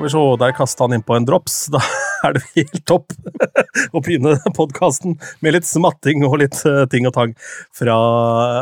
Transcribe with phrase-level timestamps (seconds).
[0.00, 1.66] Skal vi se, der kasta han innpå en drops.
[2.20, 3.14] Da er det helt topp
[3.96, 7.30] å begynne podkasten med litt smatting og litt eh, ting og tang
[7.76, 7.94] fra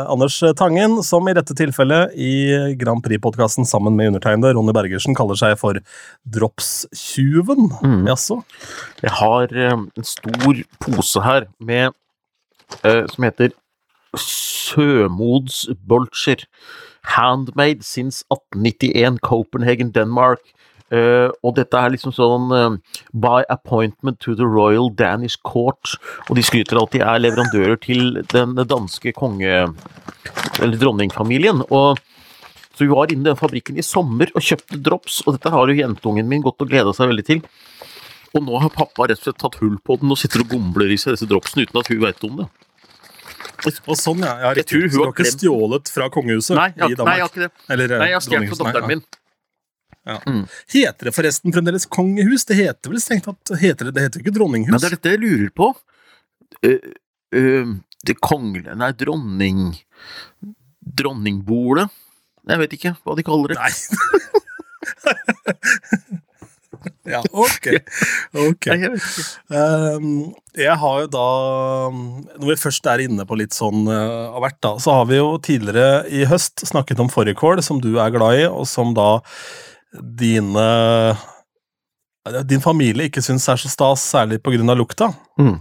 [0.07, 5.39] Anders Tangen, som i dette tilfellet i Grand Prix-podkasten sammen med undertegnede Ronny Bergersen kaller
[5.39, 5.79] seg for
[6.23, 7.67] Dropstjuven.
[7.83, 8.05] Mm.
[8.07, 8.39] Jaså?
[9.03, 11.91] Jeg har eh, en stor pose her med
[12.83, 13.51] eh, som heter
[14.15, 16.47] Sømods Bolcher.
[17.15, 20.55] Handmade since 1891, Copenhagen, Denmark.
[20.89, 25.95] Eh, og dette er liksom sånn uh, By appointment to the Royal Danish Court.
[26.27, 29.67] Og de skryter at de er leverandører til den danske konge...
[30.59, 31.61] Eller dronningfamilien.
[31.69, 31.99] Og
[32.75, 35.67] så vi var inne i den fabrikken i sommer og kjøpte drops, og dette har
[35.67, 37.41] jo jentungen min gått og gleda seg veldig til.
[38.37, 40.91] Og nå har pappa rett og slett tatt hull på den og sitter og gomler
[40.93, 42.49] i seg disse dropsene uten at hun vet om det.
[43.67, 44.35] Og sånn, ja.
[44.45, 47.09] Jeg, Jeg tror hun har har ikke stjålet fra kongehuset Nei, jeg, i Danmark.
[47.09, 47.65] nei, jeg har ikke det.
[47.75, 49.03] Eller, eh, Nei, jeg har stjålet fra datteren
[50.09, 50.43] nei, Mm.
[50.73, 52.41] Heter det forresten fremdeles kongehus?
[52.49, 54.71] Det heter vel strengt tatt heter det, det heter jo ikke dronninghus?
[54.73, 55.67] Men det er dette jeg lurer på.
[56.65, 56.81] Uh,
[57.37, 57.67] uh,
[58.07, 59.59] det kongelige Nei, dronning...
[60.99, 61.87] Dronningbolet?
[62.49, 63.57] Jeg vet ikke hva de kaller det.
[63.59, 63.69] Nei.
[67.13, 67.65] ja, ok.
[68.33, 68.65] ok.
[68.71, 69.07] Nei, jeg vet.
[69.53, 71.27] Ehm, jeg har jo da
[71.91, 75.15] Når vi først er inne på litt sånn uh, av hvert, da, så har vi
[75.19, 79.09] jo tidligere i høst snakket om fårikål, som du er glad i, og som da
[79.93, 81.17] dine
[82.45, 84.75] Din familie ikke syns er så stas, særlig pga.
[84.77, 85.13] lukta.
[85.39, 85.57] Mm.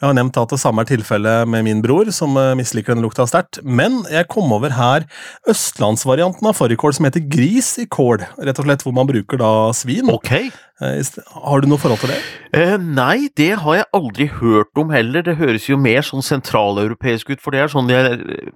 [0.00, 3.04] Jeg har nevnt at det samme er tilfellet med min bror, som eh, misliker den
[3.04, 3.60] lukta sterkt.
[3.64, 5.06] Men jeg kom over her
[5.50, 8.24] østlandsvarianten av fårikål som heter gris i kål.
[8.44, 10.10] Rett og slett hvor man bruker da svin.
[10.12, 10.32] Ok.
[10.34, 11.00] Eh,
[11.46, 12.20] Har du noe forhold til det?
[12.58, 15.24] Eh, nei, det har jeg aldri hørt om heller.
[15.26, 18.52] Det høres jo mer sånn sentraleuropeisk ut, for det er sånn jeg eh,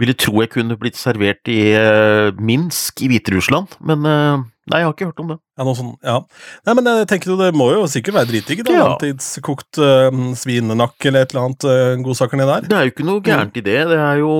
[0.00, 3.76] ville tro jeg kunne blitt servert i eh, Minsk i Hviterussland.
[3.86, 5.36] Men eh, nei, jeg har ikke hørt om det.
[5.60, 6.16] Ja, sånn, ja.
[6.66, 8.64] Nei, men jeg tenker jo det må jo sikkert være dritdigg.
[8.66, 8.86] da, Ja.
[8.88, 10.08] Langtidskokt uh,
[10.40, 12.66] svinenakk eller et eller annet uh, godsaker nedi der.
[12.72, 13.76] Det er jo ikke noe gærent i det.
[13.92, 14.32] Det er jo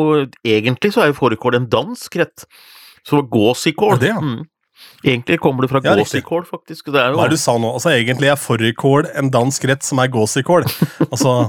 [0.56, 2.48] Egentlig så er jo fårikål en dansk rett.
[3.06, 3.98] Så gåsikål.
[4.02, 4.18] Det, ja?
[4.18, 4.42] Mm.
[5.04, 6.88] Egentlig kommer det fra Ja, gåsikål, faktisk.
[6.90, 7.70] Det er jo Hva er det du sa nå?
[7.76, 10.66] Altså, Egentlig er fårikål en dansk rett som er gåsikål.
[11.12, 11.44] Altså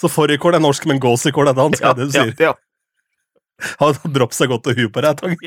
[0.00, 2.32] Så fårikål er norsk, men gåsikål er dansk, er det du sier?
[2.40, 3.72] Ja, ja.
[3.78, 5.36] Har dropp seg godt til huet på deg, Tang.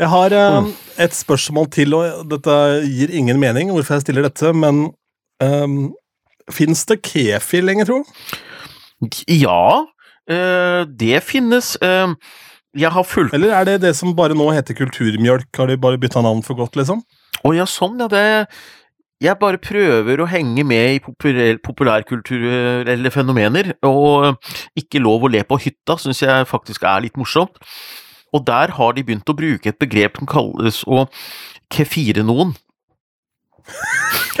[0.00, 0.68] Jeg har eh,
[1.04, 2.54] et spørsmål til, og dette
[2.88, 4.86] gir ingen mening hvorfor jeg stiller dette, men
[5.44, 5.90] um,
[6.50, 7.98] Fins det kefir lenger, tro?
[9.28, 9.84] Ja,
[10.24, 11.74] eh, det finnes.
[11.84, 12.14] eh,
[12.80, 15.50] jeg har fulgt Eller er det det som bare nå heter kulturmjølk?
[15.58, 17.04] Har de bare bytta navn for godt, liksom?
[17.44, 18.08] Å ja, sånn, ja.
[18.10, 18.24] Det
[19.20, 24.38] Jeg bare prøver å henge med i populær, populærkulturelle fenomener, og
[24.80, 27.60] ikke lov å le på hytta syns jeg faktisk er litt morsomt.
[28.32, 31.04] Og der har de begynt å bruke et begrep som kalles å
[31.74, 32.54] kefire noen.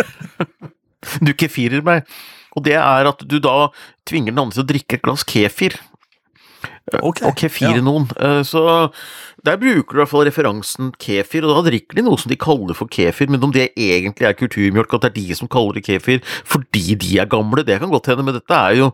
[1.26, 2.08] du kefirer meg.
[2.56, 3.68] Og det er at du da
[4.08, 5.76] tvinger den andre til å drikke et glass kefir.
[7.02, 8.04] Ok, Og kefire ja.
[8.18, 8.62] Eh, Så
[9.44, 12.36] der bruker du i hvert fall referansen kefir, og da drikker de noe som de
[12.36, 15.78] kaller for kefir, men om det egentlig er kulturmjølk, at det er de som kaller
[15.78, 18.90] det kefir fordi de er gamle, det kan godt hende, men dette er jo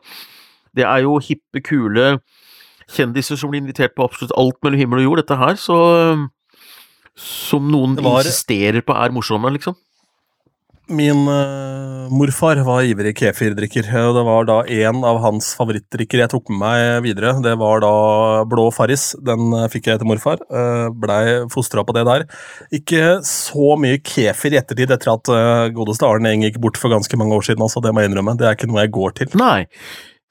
[0.77, 2.21] Det er jo hippe, kule
[2.93, 6.29] kjendiser som blir invitert på absolutt alt mellom himmel og jord, dette her, så
[7.17, 9.75] Som noen var- insisterer på er morsomme, liksom.
[10.89, 16.53] Min uh, morfar var ivrig kefirdrikker, det var da en av hans favorittdrikker jeg tok
[16.53, 17.33] med meg videre.
[17.43, 17.91] Det var da
[18.47, 19.09] Blå Farris.
[19.19, 20.39] Den eh, fikk jeg til morfar.
[20.47, 22.27] Uh, Blei fostra på det der.
[22.79, 26.95] Ikke så mye kefir i ettertid etter at uh, godeste Arne Eng gikk bort for
[26.95, 28.39] ganske mange år siden, altså, det må jeg innrømme.
[28.39, 29.35] Det er ikke noe jeg går til.
[29.43, 29.67] Nei.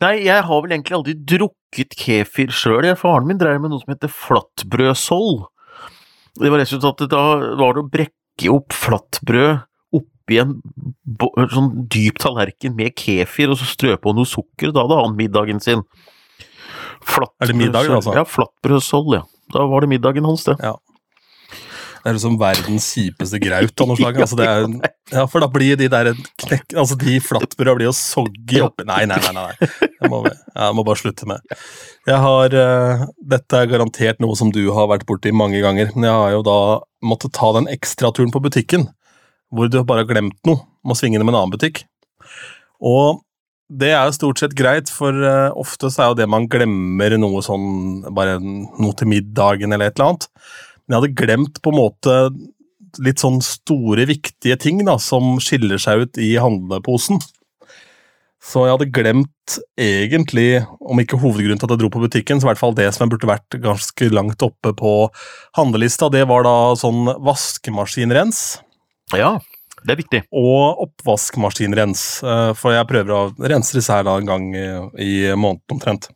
[0.06, 2.88] Nei, jeg har vel egentlig aldri drukket kefir sjøl.
[3.00, 5.42] Faren min drev med noe som heter flatbrødsoll.
[6.40, 7.28] Det var resultatet da
[7.60, 9.66] var det å brekke opp flatbrød
[10.26, 10.56] oppi en
[11.54, 15.62] sånn dyp tallerken med kefir, og så strø på noe sukker, da hadde han middagen
[15.62, 15.86] sin.
[17.06, 18.16] Er det middag, altså?
[18.18, 19.24] Ja, flatbrødsoll, ja.
[19.54, 20.58] Da var det middagen hans, det.
[20.58, 24.18] Det er liksom verdens kjipeste graut av noe slag.
[24.26, 24.66] Altså, det er,
[25.14, 26.12] ja, for da blir de der
[26.42, 26.76] knekk...
[26.78, 29.34] Altså, de flatbrøda blir jo soggy oppi Nei, nei, nei.
[29.38, 29.70] nei.
[30.02, 31.56] Jeg må, jeg må bare slutte med.
[32.06, 36.10] Jeg har uh, Dette er garantert noe som du har vært borti mange ganger, men
[36.10, 36.60] jeg har jo da
[37.06, 38.86] måttet ta den ekstraturen på butikken,
[39.56, 40.64] hvor du bare har glemt noe.
[40.86, 41.86] Må svinge innom en annen butikk.
[42.84, 43.22] Og
[43.66, 47.16] det er jo stort sett greit, for eh, ofte så er jo det man glemmer
[47.18, 50.28] noe sånn Bare noe til middagen eller et eller annet.
[50.86, 52.18] Men jeg hadde glemt på en måte
[53.04, 57.20] litt sånn store, viktige ting da, som skiller seg ut i handleposen.
[58.46, 62.46] Så jeg hadde glemt egentlig, om ikke hovedgrunnen til at jeg dro på butikken, så
[62.46, 64.94] i hvert fall det som jeg burde vært ganske langt oppe på
[65.58, 66.12] handlelista.
[66.14, 68.44] Det var da sånn vaskemaskinrens
[69.20, 69.34] Ja,
[69.86, 70.22] det er viktig.
[70.34, 72.24] og oppvaskmaskinrens.
[72.26, 76.10] eh, For jeg prøver å rense disse her da en gang i, måneden omtrent.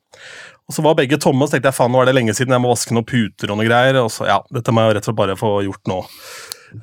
[0.70, 2.54] Og så var begge tomme, og så tenkte jeg faen, nå er det lenge siden
[2.54, 3.98] jeg må vaske noen puter og noe greier.
[4.04, 6.04] Og så, ja, dette må jeg rett og slett bare få gjort nå.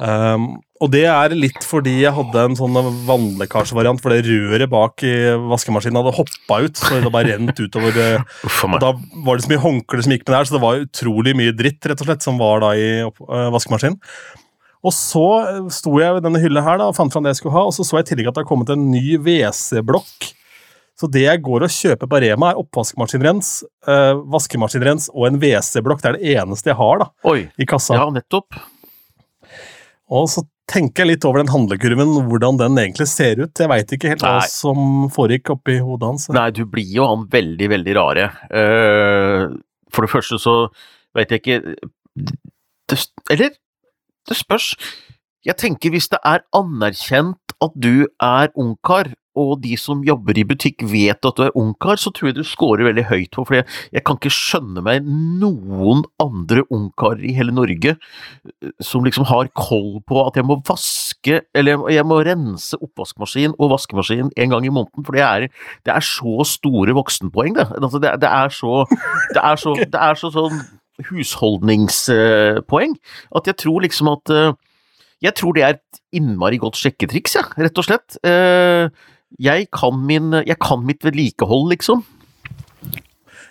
[0.03, 0.47] Um,
[0.83, 2.75] og det er litt fordi jeg hadde en sånn
[3.07, 5.13] vannlekkasjevariant, for det røret bak i
[5.47, 8.09] vaskemaskinen hadde hoppa ut, så det bare rent utover det.
[8.49, 8.75] Uff og.
[8.83, 8.91] Da
[9.25, 11.87] var det så mye håndklær som gikk med der, så det var utrolig mye dritt
[11.87, 13.97] rett og slett, som var da i øh, vaskemaskinen.
[14.87, 15.27] Og så
[15.75, 17.75] sto jeg ved denne hylla her da, og fant fram det jeg skulle ha, og
[17.75, 20.31] så så jeg i tillegg at det har kommet en ny WC-blokk.
[20.97, 23.51] Så det jeg går og kjøper på Rema, er oppvaskmaskinrens,
[23.91, 26.01] øh, vaskemaskinrens og en WC-blokk.
[26.01, 27.41] Det er det eneste jeg har da, Oi.
[27.61, 27.99] i kassa.
[27.99, 28.57] Ja, nettopp.
[30.07, 33.53] Og så tenker jeg litt over den handlekurven, hvordan den egentlig ser ut.
[33.59, 36.27] Jeg veit ikke helt hva som foregikk oppi hodet hans.
[36.35, 38.31] Nei, du blir jo han veldig, veldig rare.
[38.51, 39.55] Uh,
[39.95, 40.57] for det første så
[41.17, 41.61] veit jeg ikke
[42.17, 42.99] det,
[43.33, 43.55] Eller,
[44.29, 44.73] det spørs.
[45.47, 50.47] Jeg tenker hvis det er anerkjent at du er ungkar, og de som jobber i
[50.49, 53.59] butikk vet at du er ungkar, så tror jeg du scorer veldig høyt på, for
[53.59, 59.29] jeg, jeg kan ikke skjønne meg noen andre ungkarer i hele Norge eh, som liksom
[59.29, 63.75] har koll på at jeg må vaske, eller jeg må- jeg må rense oppvaskmaskin og
[63.75, 65.47] vaskemaskin en gang i måneden, for det er,
[65.85, 67.69] det er så store voksenpoeng, det.
[67.77, 68.87] Altså, det, det er så
[69.37, 70.65] Det er så, det er så sånn
[71.11, 72.97] husholdningspoeng
[73.37, 74.53] at jeg tror liksom at eh,
[75.25, 78.19] Jeg tror det er et innmari godt sjekketriks, ja, rett og slett.
[78.25, 78.89] Eh,
[79.41, 82.05] Jeg kan, min, jeg kan mitt vedlikehold, liksom.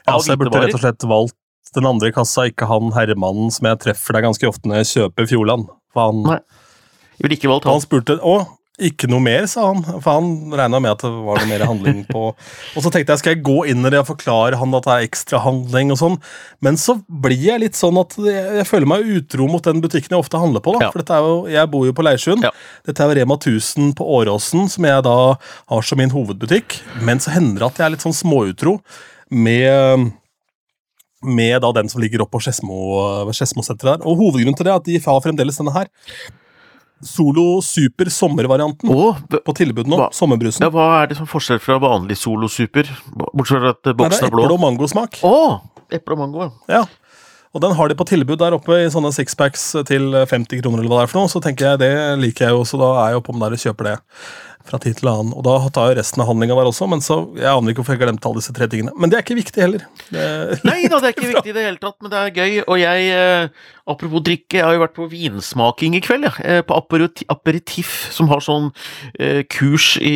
[0.05, 1.35] Ja, altså, jeg burde rett og slett valgt
[1.75, 5.27] den andre kassa, ikke han herremannen som jeg treffer deg ganske ofte når jeg kjøper
[5.33, 5.65] Fjordland.
[5.91, 6.37] For han, Nei.
[7.17, 7.83] Jeg ville ikke valgt han han.
[7.83, 8.35] spurte å,
[8.81, 9.83] ikke noe mer, sa han.
[10.03, 12.23] For han regna med at det var noe mer handling på
[12.75, 14.95] Og så tenkte jeg skal jeg gå inn i det og forklare han at det
[14.97, 16.17] er ekstrahandling og sånn,
[16.65, 20.15] men så blir jeg litt sånn at jeg, jeg føler meg utro mot den butikken
[20.17, 20.75] jeg ofte handler på.
[20.75, 20.91] da, Ja.
[20.91, 22.43] For er jo, jeg bor jo på Leirsjøen.
[22.43, 22.51] Ja.
[22.85, 25.15] Dette er jo Rema 1000 på Åråsen, som jeg da
[25.71, 26.81] har som min hovedbutikk.
[27.01, 28.79] Men så hender det at jeg er litt sånn småutro
[29.31, 30.11] med
[31.25, 34.05] med da den som ligger oppe på Skedsmo- Skedsmo-senteret der.
[34.05, 35.87] Og hovedgrunnen til det er at de har fremdeles denne her.
[37.05, 39.15] Solo Super sommervarianten oh,
[39.45, 39.99] på tilbud nå.
[40.01, 40.09] Hva?
[40.15, 40.65] Sommerbrusen.
[40.65, 42.89] ja, hva er det som er forskjell fra vanlig Solo Super?
[43.13, 44.45] Bortsett fra at det boksen er er blå.
[44.47, 45.19] eple- og mangosmak.
[45.27, 45.59] Oh,
[45.93, 46.51] Eple og mango.
[46.71, 46.83] ja.
[47.55, 50.91] Og den har de på tilbud der oppe i sånne sixpacks til 50 kroner, eller
[50.91, 51.31] hva det er for noe.
[51.31, 53.87] Så tenker jeg det liker jeg jo, så da er jeg oppom der og kjøper
[53.87, 53.93] det
[54.65, 55.33] fra tid til annen.
[55.37, 57.95] Og da tar jeg resten av handlinga der også, men så jeg aner ikke hvorfor
[57.97, 58.93] jeg glemte alle disse tre tingene.
[58.97, 59.83] Men det er ikke viktig heller.
[60.09, 60.25] Det,
[60.65, 62.55] Nei da, det er ikke viktig i det hele tatt, men det er gøy.
[62.65, 66.45] Og jeg, eh, apropos drikke, jeg har jo vært på vinsmaking i kveld, jeg.
[66.45, 68.71] Eh, på aperiti- Aperitif, som har sånn
[69.19, 70.15] eh, kurs i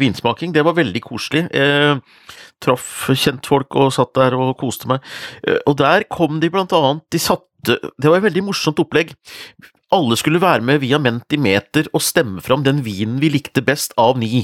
[0.00, 0.54] vinsmaking.
[0.56, 1.44] Det var veldig koselig.
[1.54, 1.98] Eh,
[2.64, 5.04] traff kjentfolk og satt der og koste meg.
[5.68, 9.10] Og der kom de blant annet De satte Det var et veldig morsomt opplegg.
[9.94, 14.18] Alle skulle være med via Mentimeter og stemme fram den vinen vi likte best av
[14.18, 14.42] ni.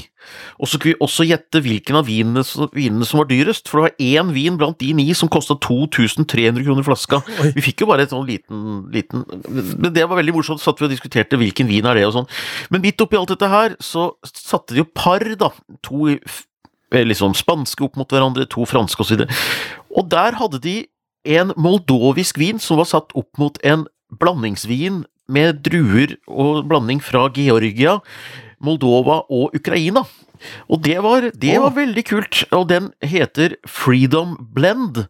[0.61, 3.89] Og så skulle vi også gjette hvilken av vinene, vinene som var dyrest, for det
[3.89, 7.19] var én vin blant de ni som kosta 2300 kroner flaska.
[7.57, 8.61] Vi fikk jo bare et sånn liten,
[8.93, 12.15] liten Men det var veldig morsomt, satt vi og diskuterte hvilken vin er det og
[12.21, 12.31] sånn.
[12.71, 15.51] Men midt oppi alt dette her, så satte de jo par, da.
[15.87, 19.41] To eh, liksom spanske opp mot hverandre, to franske og så videre.
[19.91, 20.77] Og der hadde de
[21.27, 23.85] en moldovisk vin som var satt opp mot en
[24.19, 27.99] blandingsvin med druer og blanding fra Georgia,
[28.61, 30.05] Moldova og Ukraina.
[30.71, 35.03] Og det var, det var veldig kult, og den heter Freedom Blend.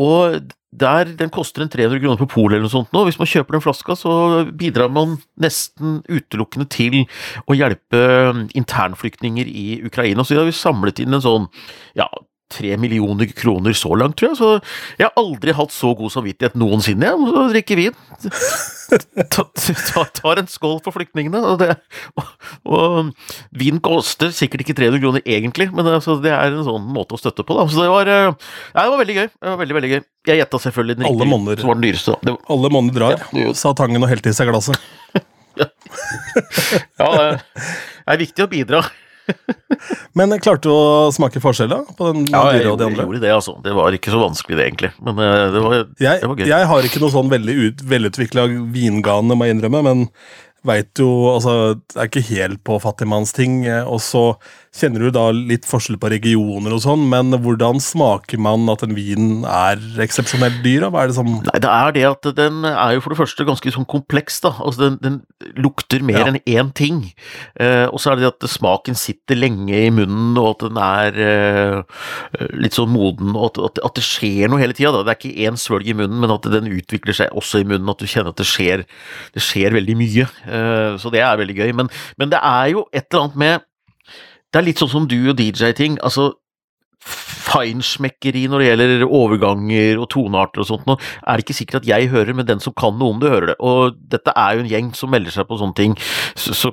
[0.00, 0.42] Og
[0.76, 3.06] der, den koster en 300 kroner på polet eller noe sånt nå.
[3.08, 4.12] Hvis man kjøper den flaska, så
[4.52, 6.98] bidrar man nesten utelukkende til
[7.48, 8.02] å hjelpe
[8.58, 10.24] internflyktninger i Ukraina.
[10.24, 11.48] Så da har vi samlet inn en sånn,
[11.96, 12.10] ja,
[12.52, 14.38] tre millioner kroner så langt, tror jeg.
[14.38, 14.48] Så
[15.00, 17.96] jeg har aldri hatt så god samvittighet noensinne, jeg, Så å drikke vin.
[19.34, 21.74] Ta, ta, tar en skål for flyktningene, og, det,
[22.14, 22.28] og,
[22.70, 23.08] og
[23.58, 27.20] vin koster sikkert ikke 300 kroner egentlig, men altså, det er en sånn måte å
[27.20, 27.64] støtte på, da.
[27.72, 29.26] Så det var, eh, ja, det var veldig gøy.
[29.32, 30.04] Det var veldig, veldig gøy.
[30.30, 32.14] Jeg gjetta selvfølgelig den riktige, måneder, som var den dyreste.
[32.30, 34.78] Var- alle monner drar, Ja, sa Tangen og helte i seg glasset.
[37.00, 37.42] ja, det
[38.06, 38.84] er viktig å bidra.
[40.16, 43.04] Men klarte du å smake forskjell da, på den Ja, jeg, og de andre?
[43.06, 43.56] gjorde det, altså.
[43.64, 44.92] Det var ikke så vanskelig, det, egentlig.
[45.04, 46.48] Men eh, det var, Jeg, det var gøy.
[46.52, 50.06] jeg har ikke noe sånn veldig ut, velutvikla vingane, må jeg innrømme, men
[50.66, 53.60] veit jo Altså, det er ikke helt på fattigmannsting.
[53.70, 54.24] eh, Og så
[54.76, 58.94] kjenner du da litt forskjell på regioner og sånn, men hvordan smaker man at en
[58.96, 60.84] vin er eksepsjonelt dyr?
[60.86, 60.90] da?
[60.92, 63.46] Hva er det som Nei, det er det at den er jo for det første
[63.48, 64.52] ganske sånn kompleks, da.
[64.60, 66.26] Altså den, den lukter mer Ja.
[66.30, 67.00] enn én ting.
[67.60, 71.20] Eh, og så er det at smaken sitter lenge i munnen, og at den er
[71.26, 74.92] eh, litt sånn moden, og at, at, at det skjer noe hele tida.
[75.04, 77.88] Det er ikke én svølg i munnen, men at den utvikler seg også i munnen,
[77.92, 78.84] at du kjenner at det skjer,
[79.36, 80.28] det skjer veldig mye.
[80.46, 81.72] Eh, så det er veldig gøy.
[81.80, 81.90] Men,
[82.20, 83.66] men det er jo et eller annet med
[84.56, 85.98] Det er litt sånn som du og DJ-ting.
[86.00, 86.30] altså
[87.06, 91.90] feinschmeckeri når det gjelder overganger og tonearter og sånt, nå er det ikke sikkert at
[91.90, 93.58] jeg hører, men den som kan noe om det, hører det.
[93.60, 95.94] Og dette er jo en gjeng som melder seg på sånne ting.
[96.32, 96.72] Så, så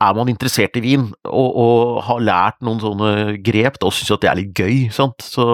[0.00, 3.12] er man interessert i vin og, og har lært noen sånne
[3.44, 5.28] grep, da syns jeg at det er litt gøy, sant.
[5.28, 5.44] Så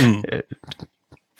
[0.00, 0.16] mm.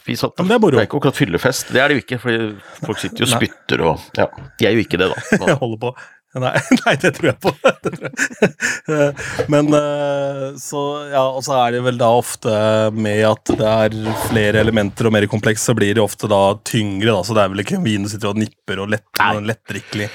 [0.07, 0.77] vi satt men det er moro.
[0.77, 3.35] Det er ikke akkurat fyllefest, det er det jo ikke, for folk sitter jo og
[3.35, 4.29] spytter og Ja,
[4.61, 5.27] jeg er jo ikke det, da.
[5.49, 5.97] Jeg holder på.
[6.37, 6.53] Nei,
[6.85, 7.53] nei, det tror jeg på.
[7.87, 9.13] Det tror jeg.
[9.53, 12.53] Men eh, så Ja, og så er det vel da ofte
[12.95, 17.13] med at det er flere elementer og mer kompleks, så blir det ofte da tyngre,
[17.13, 17.23] da.
[17.27, 20.11] Så det er vel ikke en vin du sitter og nipper og lett, lettdrikkelig.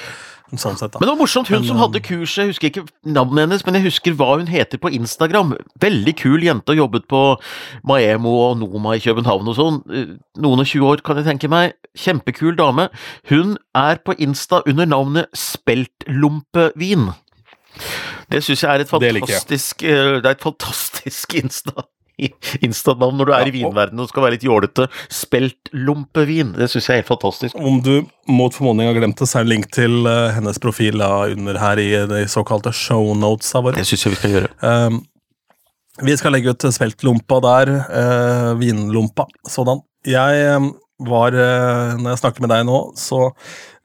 [0.60, 1.00] Sånn sett, da.
[1.00, 3.62] Men det var morsomt, hun Men, som um, hadde kurset, jeg husker ikke navnet hennes,
[3.64, 5.54] men jeg husker hva hun heter på Instagram.
[5.80, 7.22] Veldig kul jente, og jobbet på
[7.88, 9.80] Maemo og Noma i København og sånn.
[9.88, 10.12] Eh,
[10.44, 11.78] Noen og 20 år, kan jeg tenke meg.
[11.96, 12.90] Kjempekul dame.
[13.32, 17.14] Hun er på Insta under navnet Speltlompevin.
[18.32, 21.88] Det syns jeg er et fantastisk det, Det er et fantastisk Insta.
[22.66, 24.88] Insta-navn når du er Ja, i og- vinverdenen og skal være litt jålete.
[25.10, 26.54] Speltlompevin.
[26.58, 27.56] Det syns jeg er helt fantastisk.
[27.58, 27.94] Om du
[28.32, 31.12] mot formodning har glemt det, så er det en link til uh, hennes profil da,
[31.34, 33.80] under her i de såkalte shownotesa våre.
[33.80, 34.52] Det syns jeg vi skal gjøre.
[34.62, 35.02] Um,
[36.02, 37.74] vi skal legge ut speltlompa der.
[37.90, 39.82] Uh, vinlompa sådan.
[40.08, 40.72] Jeg um,
[41.06, 43.32] var uh, Når jeg snakker med deg nå, så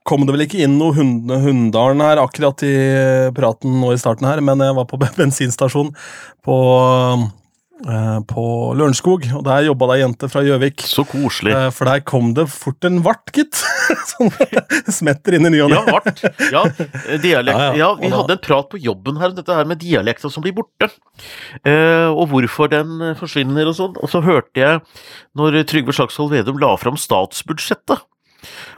[0.07, 2.75] kom det vel ikke inn noe hund Hunndalen her akkurat i
[3.35, 5.91] praten nå i starten her, men jeg var på bensinstasjon
[6.47, 6.59] på
[8.27, 8.43] på
[8.79, 10.81] Lørenskog, og der jobba det ei jente fra Gjøvik.
[10.89, 11.53] Så koselig.
[11.53, 13.59] Uh, For der kom det fort en vart, gitt.
[14.15, 14.31] Som
[14.93, 16.23] smetter inn i ny og Ja, vart.
[16.53, 16.65] Ja,
[17.21, 17.53] dialekt.
[17.57, 17.91] Ja, Ja, ja.
[18.01, 20.89] vi hadde en prat på jobben her om dette her med dialekter som blir borte.
[21.67, 23.97] Eh, og hvorfor den eh, forsvinner og sånn.
[24.01, 24.81] Og så hørte jeg
[25.37, 28.03] når Trygve Slagsvold Vedum la fram statsbudsjettet.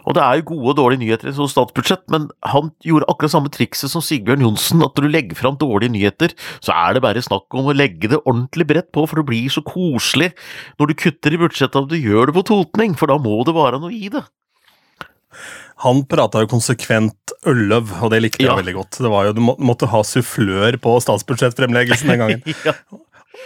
[0.07, 3.09] Og det er jo gode og dårlige nyheter i et sånt statsbudsjett, men han gjorde
[3.13, 6.35] akkurat samme trikset som Sigbjørn Johnsen, at når du legger fram dårlige nyheter,
[6.65, 9.53] så er det bare snakk om å legge det ordentlig bredt på, for det blir
[9.53, 10.33] så koselig
[10.81, 13.57] når du kutter i budsjettet at du gjør det på totning, for da må det
[13.57, 14.25] være noe i det.
[15.85, 18.57] Han prata jo konsekvent ølløv, og det likte jeg Ja.
[18.59, 18.99] veldig godt.
[18.99, 22.43] Det var jo, Du må, måtte ha sufflør på statsbudsjettfremleggelsen den gangen.
[22.67, 22.75] ja.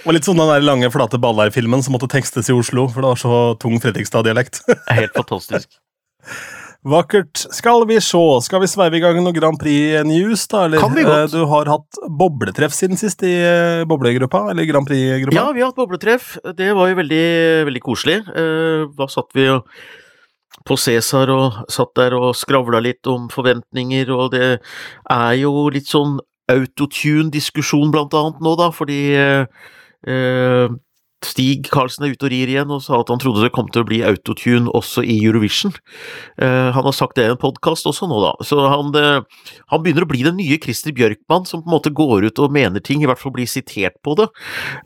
[0.07, 3.11] Var litt sånn den der lange, flate Ballar-filmen som måtte tekstes i Oslo, for det
[3.13, 4.63] var så tung Fredrikstad-dialekt.
[4.89, 5.69] Helt fantastisk.
[6.83, 7.39] Vakkert.
[7.55, 10.65] Skal vi se, skal vi sveive i gang noe Grand Prix-news, da?
[10.67, 10.83] Eller?
[10.83, 11.29] Kan vi godt.
[11.31, 15.37] Eh, Du har hatt bobletreff siden sist i eh, boblegruppa, eller Grand Prix-gruppa?
[15.37, 16.33] Ja, vi har hatt bobletreff.
[16.59, 17.27] Det var jo veldig,
[17.71, 18.19] veldig koselig.
[18.35, 19.61] Eh, Da satt vi jo
[20.67, 24.59] på Cæsar og satt der og skravla litt om forventninger, og det
[25.11, 26.19] er jo litt sånn
[26.51, 29.47] autotune-diskusjon blant annet nå, da, fordi eh,
[30.07, 30.67] eh,
[31.27, 33.85] Stig Karlsen er ute og rir igjen og sa at han trodde det kom til
[33.85, 35.75] å bli autotune også i Eurovision.
[36.43, 38.33] Eh, han har sagt det i en podkast også nå, da.
[38.47, 41.95] Så han, eh, han begynner å bli den nye Christer Bjørkmann som på en måte
[41.95, 44.29] går ut og mener ting, i hvert fall blir sitert på det.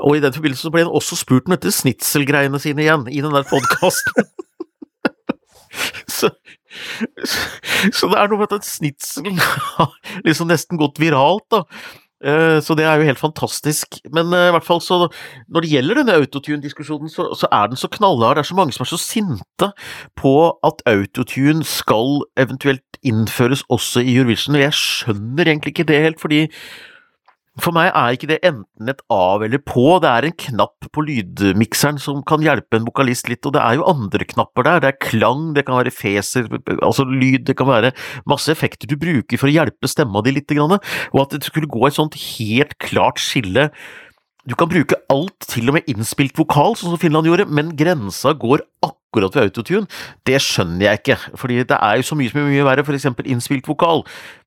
[0.00, 3.34] Og i den forbindelse ble han også spurt om dette snitselgreiene sine igjen, i den
[3.34, 4.28] der podkasten.
[6.16, 6.30] så,
[7.24, 7.44] så,
[7.92, 9.40] så det er noe med at snitselen
[9.76, 9.94] har
[10.26, 11.64] liksom nesten gått viralt, da.
[12.24, 13.98] Eh, Så det er jo helt fantastisk.
[14.12, 15.08] Men eh, i hvert fall så
[15.52, 18.36] når det gjelder denne autotune-diskusjonen, så, så er den så knallhard.
[18.36, 19.70] Det er så mange som er så sinte
[20.16, 24.56] på at autotune skal eventuelt innføres også i Eurovision.
[24.56, 26.46] Og jeg skjønner egentlig ikke det helt, fordi
[27.62, 31.04] for meg er ikke det enten et av eller på, det er en knapp på
[31.06, 34.90] lydmikseren som kan hjelpe en vokalist litt, og det er jo andre knapper der, det
[34.90, 37.94] er klang, det kan være feser, altså lyd, det kan være
[38.28, 41.88] masse effekter du bruker for å hjelpe stemma di litt, og at det skulle gå
[41.88, 43.70] et sånt helt klart skille.
[44.46, 48.36] Du kan bruke alt, til og med innspilt vokal, sånn som Finland gjorde, men grensa
[48.36, 49.86] går akkurat ved autotune.
[50.26, 53.30] Det skjønner jeg ikke, fordi det er jo så mye som er mye verre, eksempel
[53.32, 54.04] innspilt vokal.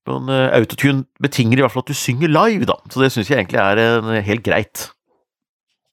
[0.10, 3.32] Men eh, autotune betinger i hvert fall at du synger live, da, så det syns
[3.32, 4.90] jeg egentlig er eh, helt greit.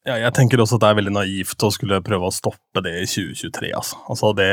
[0.06, 2.95] Ja, jeg tenker også at det er veldig naivt å skulle prøve å stoppe det
[3.00, 3.73] i 2023.
[3.75, 4.50] Altså, altså det,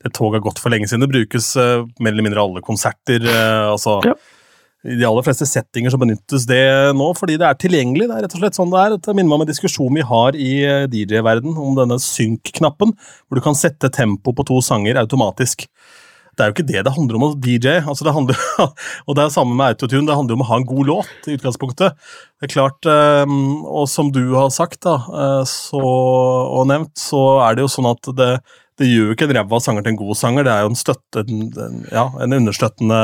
[0.00, 1.04] det toget har gått for lenge siden.
[1.04, 3.20] Det brukes uh, mer eller mindre alle konserter.
[3.68, 4.16] altså, Ja.
[4.86, 6.62] I de aller fleste settinger så benyttes det
[6.94, 8.06] nå fordi det er tilgjengelig.
[8.06, 8.96] Det er rett og slett sånn det er.
[9.02, 12.92] Det minner meg om en diskusjon vi har i eh, DJ-verden om denne synk-knappen,
[13.26, 15.66] hvor du kan sette tempo på to sanger automatisk.
[16.36, 17.80] det er jo ikke det det handler om å DJ.
[17.80, 18.38] altså det handler,
[19.08, 21.34] Og det er samme med autotune, det handler om å ha en god låt i
[21.38, 21.96] utgangspunktet.
[22.38, 25.00] Det er klart, Og som du har sagt da,
[25.48, 28.30] så, og nevnt, så er det jo sånn at det
[28.80, 30.78] det gjør jo ikke en ræva sanger til en god sanger, det er jo en,
[30.78, 33.00] støtte, en, ja, en understøttende,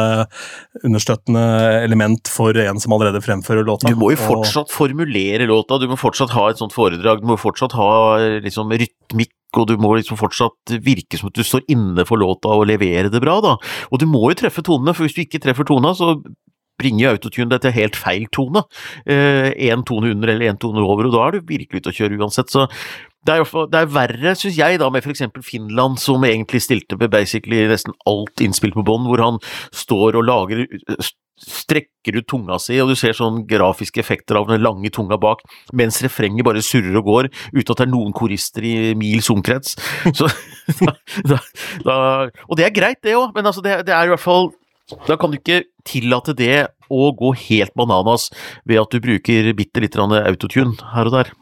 [0.85, 1.45] understøttende,
[1.83, 3.93] element for en som allerede fremfører låta.
[3.93, 7.31] Du må jo fortsatt og, formulere låta, du må fortsatt ha et sånt foredrag, du
[7.31, 7.93] må fortsatt ha
[8.45, 12.55] liksom rytmikk og du må liksom fortsatt virke som at du står inne for låta
[12.57, 13.59] og levere det bra, da.
[13.93, 16.14] Og du må jo treffe tonene, for hvis du ikke treffer tona, så
[16.81, 18.64] bringer autotune deg til helt feil tone.
[19.07, 21.99] Én eh, tone under eller én tone over, og da er du virkelig ute å
[22.00, 22.52] kjøre uansett.
[22.52, 22.67] Så
[23.26, 25.25] det er, det er verre, syns jeg, da, med f.eks.
[25.47, 30.26] Finland, som egentlig stilte med basically nesten alt innspilt på bånd, hvor han står og
[30.26, 30.64] lager
[31.43, 35.43] strekker ut tunga si, og du ser sånn grafiske effekter av den lange tunga bak,
[35.75, 39.76] mens refrenget bare surrer og går, uten at det er noen korister i mils omkrets.
[40.19, 40.29] Så,
[41.26, 41.41] da,
[41.87, 41.97] da,
[42.47, 44.52] og det er greit, det òg, men altså det, det, er i hvert fall
[45.09, 48.29] Da kan du ikke tillate det å gå helt bananas
[48.69, 51.33] ved at du bruker bitte litt autotune her og der.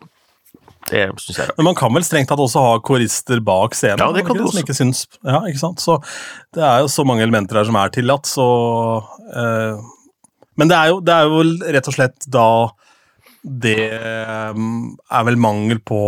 [0.91, 1.55] Det synes jeg.
[1.59, 4.03] Men man kan vel strengt tatt også ha korister bak scenen?
[4.03, 4.65] Ja, det kan du også.
[4.65, 5.83] Ikke syns, ja, ikke sant?
[5.83, 6.01] Så
[6.57, 8.47] det er jo så mange elementer her som er tillatt, så
[9.31, 9.89] eh,
[10.59, 12.51] Men det er, jo, det er, jo, rett og slett da
[13.41, 16.01] det eh, er vel mangel på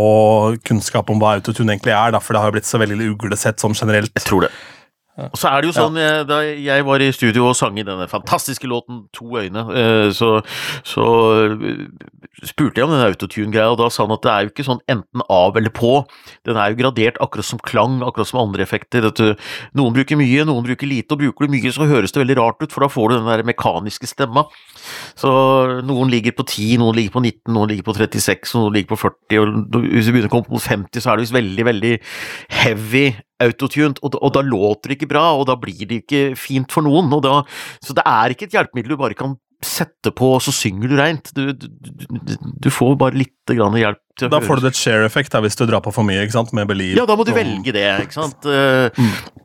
[0.67, 3.63] kunnskap om hva autotune egentlig er, da, for det har jo blitt så veldig uglesett
[3.63, 4.13] sånn generelt.
[4.13, 4.51] Jeg tror det.
[5.13, 6.21] Og så er det jo sånn, ja.
[6.21, 10.09] Eh, da jeg var i studio og sang i denne fantastiske låten 'To øyne', eh,
[10.09, 10.41] så,
[10.81, 11.05] så
[11.53, 11.85] eh,
[12.41, 14.81] spurte jeg om den autotune-greia, og da sa han at det er jo ikke sånn
[14.89, 16.01] enten av eller på.
[16.49, 19.05] Den er jo gradert akkurat som klang, akkurat som andre effekter.
[19.77, 22.63] Noen bruker mye, noen bruker lite, og bruker du mye så høres det veldig rart
[22.63, 24.47] ut, for da får du den der mekaniske stemma.
[25.13, 25.29] Så
[25.85, 29.01] noen ligger på 10, noen ligger på 19, noen ligger på 36, noen ligger på
[29.05, 31.93] 40, og hvis du begynner å komme på 50, så er det visst veldig, veldig
[32.63, 33.05] heavy
[33.47, 36.85] autotuned, og, og, da låter det ikke bra, og da blir det ikke fint for
[36.85, 37.11] noen.
[37.23, 37.41] Da,
[37.83, 40.97] så det er ikke et hjelpemiddel du bare kan sette på, og så synger du
[40.99, 41.29] reint.
[41.35, 42.33] Du, du, du,
[42.65, 44.01] du får bare litt hjelp.
[44.19, 46.51] til å Da får du et share-effekt hvis du drar på for mye, ikke sant,
[46.57, 46.99] med Believe.
[46.99, 48.43] Ja, da må du velge det, ikke sant.
[48.43, 49.43] Mm.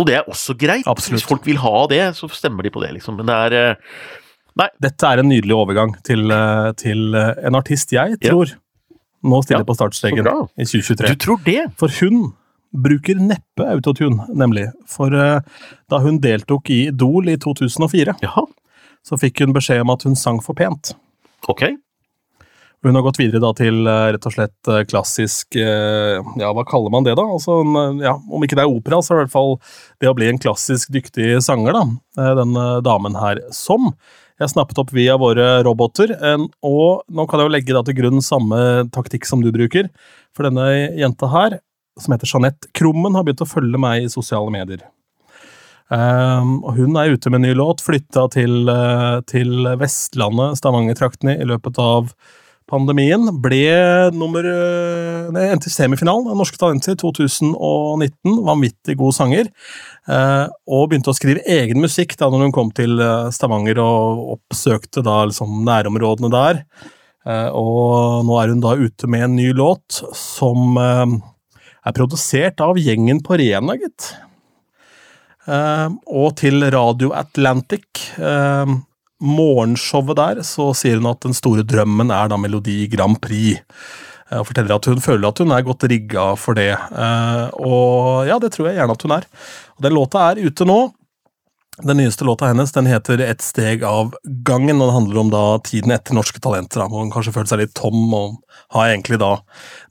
[0.00, 0.88] Og det er også greit.
[0.88, 1.20] Absolutt.
[1.20, 3.20] Hvis folk vil ha det, så stemmer de på det, liksom.
[3.20, 3.94] Men det er eh,
[4.58, 4.66] Nei.
[4.82, 8.56] Dette er en nydelig overgang til, eh, til en artist jeg tror ja.
[9.30, 11.12] nå stiller ja, på startstreken i 2023.
[11.12, 11.60] Du tror det?
[11.80, 12.32] For hun
[12.70, 14.68] bruker neppe autotune, nemlig.
[14.88, 15.42] For uh,
[15.90, 18.46] da hun deltok i Idol i 2004, Jaha.
[19.06, 20.94] så fikk hun beskjed om at hun sang for pent.
[21.50, 21.66] Ok.
[22.80, 26.92] Hun har gått videre da til uh, rett og slett uh, klassisk Ja, hva kaller
[26.94, 27.26] man det, da?
[27.26, 27.60] Altså,
[28.00, 29.54] ja, om ikke det er opera, så er det i hvert fall
[30.00, 32.34] det å bli en klassisk dyktig sanger, da.
[32.40, 32.56] Den
[32.86, 33.92] damen her som
[34.40, 36.14] jeg snappet opp via våre roboter,
[36.64, 39.90] og nå kan jeg jo legge da til grunn samme taktikk som du bruker.
[40.32, 40.64] For denne
[40.96, 41.58] jenta her
[41.98, 44.86] som heter Jeanette Krummen, har begynt å følge meg i sosiale medier.
[45.90, 51.34] Um, og hun er ute med en ny låt, flytta til, uh, til Vestlandet, Stavanger-traktene,
[51.34, 52.12] i løpet av
[52.70, 53.26] pandemien.
[53.42, 58.38] Ble nummer uh, nei, endte i semifinalen av Norske Talenter 2019.
[58.46, 59.50] Vanvittig god sanger.
[60.06, 62.94] Uh, og begynte å skrive egen musikk da når hun kom til
[63.34, 66.64] Stavanger og oppsøkte da liksom nærområdene der.
[67.52, 70.78] og nå er hun da ute med en ny låt som
[71.86, 74.12] er produsert av gjengen på Rena, gitt.
[75.48, 78.68] Uh, og til Radio Atlantic, uh,
[79.20, 83.62] morgenshowet der, så sier hun at den store drømmen er da Melodi Grand Prix.
[84.30, 86.70] Uh, og forteller at hun føler at hun er godt rigga for det.
[87.58, 89.26] og ja, det tror jeg gjerne at hun er.
[89.74, 90.80] Og Den låta er ute nå.
[91.82, 95.44] Den nyeste låta hennes den heter Et steg av gangen, og det handler om da
[95.64, 96.82] tiden etter Norske Talenter.
[96.88, 98.36] hvor hun kanskje føler seg litt tom og
[98.74, 99.38] har egentlig da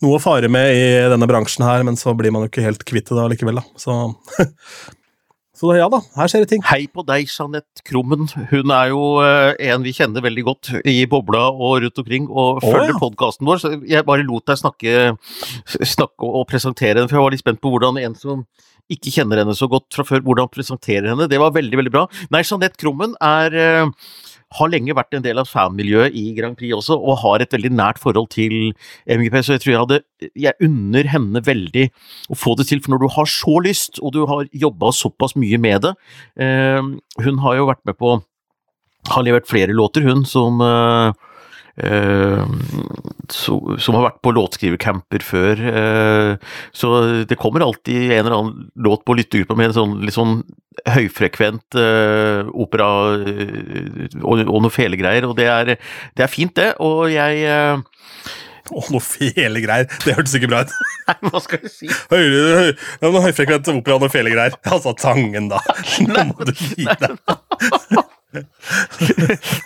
[0.04, 2.86] noe å fare med i denne bransjen her, men så blir man jo ikke helt
[2.86, 3.66] kvitt det da likevel, da.
[3.80, 3.96] Så,
[5.60, 6.64] så ja da, her skjer det ting.
[6.70, 8.30] Hei på deg, Jeanette Krummen.
[8.52, 12.62] Hun er jo uh, en vi kjenner veldig godt i bobla og rundt omkring, og
[12.66, 13.00] følger oh, ja.
[13.02, 14.98] podkasten vår, så jeg bare lot deg snakke,
[15.96, 18.46] snakke og presentere den, for jeg var litt spent på hvordan en som
[18.94, 21.30] ikke kjenner henne så godt fra før, hvordan presenterer henne.
[21.30, 22.08] Det var veldig, veldig bra.
[22.34, 23.92] Nei, Jeanette Krummen er uh,
[24.58, 27.70] har lenge vært en del av fanmiljøet i Grand Prix også, og har et veldig
[27.78, 28.72] nært forhold til
[29.06, 30.00] MGP, så jeg tror jeg hadde
[30.42, 31.86] Jeg unner henne veldig
[32.34, 35.38] å få det til, for når du har så lyst, og du har jobba såpass
[35.38, 35.94] mye med det
[36.42, 36.82] uh,
[37.22, 38.18] Hun har jo vært med på
[39.14, 41.29] Har levert flere låter, hun, som so,
[43.30, 45.62] som har vært på låtskrivercamper før.
[45.62, 46.32] Uh,
[46.76, 50.42] så det kommer alltid en eller annen låt på lyttegruppa med en sånn litt sånn
[50.90, 55.74] høyfrekvent uh, opera og, og, noe felegreier, og det er,
[56.16, 56.74] det er, fint, det.
[56.84, 57.50] Og jeg
[58.70, 59.88] Å, noe fele greier.
[60.04, 60.74] Det hørtes ikke bra ut.
[61.10, 61.88] Nei, hva skal jeg si?
[62.12, 62.70] Høyere, høy,
[63.08, 64.54] noe høyfrekvent opera og noe fele greier.
[64.70, 65.64] Altså Tangen, da.
[66.06, 67.18] Nå må du gi deg.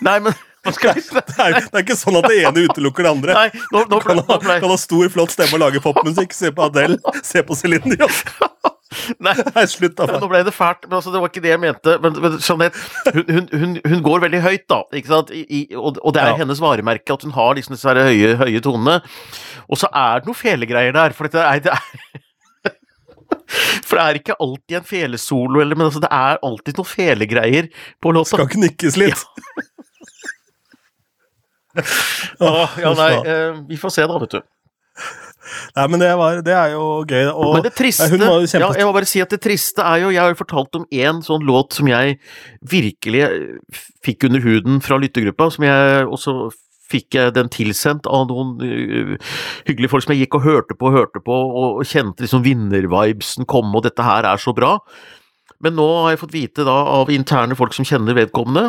[0.06, 0.32] Nei, men
[0.64, 3.34] Det er, det er ikke sånn at det ene utelukker det andre.
[3.36, 6.32] Nei, nå, nå, ble, nå ble kan ha stor, flott stemme og lage popmusikk.
[6.36, 6.96] Se på Adele,
[7.26, 8.14] se på Céline Dion.
[9.24, 10.18] Nei, Nei, slutt, da.
[10.22, 11.96] Nå ble det fælt, men altså, det var ikke det jeg mente.
[12.02, 12.84] Men, men Jeanette,
[13.16, 14.80] hun, hun, hun, går veldig høyt, da.
[14.94, 16.38] I, og, og det er Ja.
[16.44, 19.00] hennes varemerke at hun har liksom disse høye, høye tonene.
[19.68, 21.16] Og så er det noen felegreier der.
[21.16, 22.22] For dette er, det er
[23.84, 27.70] For det er ikke alltid en felesolo, eller, men altså, det er alltid noen felegreier
[28.02, 28.36] på låta.
[28.38, 29.20] Skal knikkes litt.
[29.20, 29.73] Åh,
[32.84, 34.42] ja, nei, eh, vi får se, da, vet du.
[35.74, 37.26] Nei, men det, var, det er jo gøy.
[37.28, 40.22] Og, Men det triste ja, Jeg må bare si at det triste er jo Jeg
[40.22, 42.16] har jo fortalt om én sånn låt som jeg
[42.70, 46.36] virkelig eh, fikk under huden fra lyttergruppa, som jeg også
[46.90, 50.96] fikk jeg den tilsendt av noen hyggelige folk som jeg gikk og hørte på og
[50.98, 54.76] hørte på, og, og kjente liksom vinnervibesen komme, og dette her er så bra.
[55.64, 58.68] Men nå har jeg fått vite da av interne folk som kjenner vedkommende,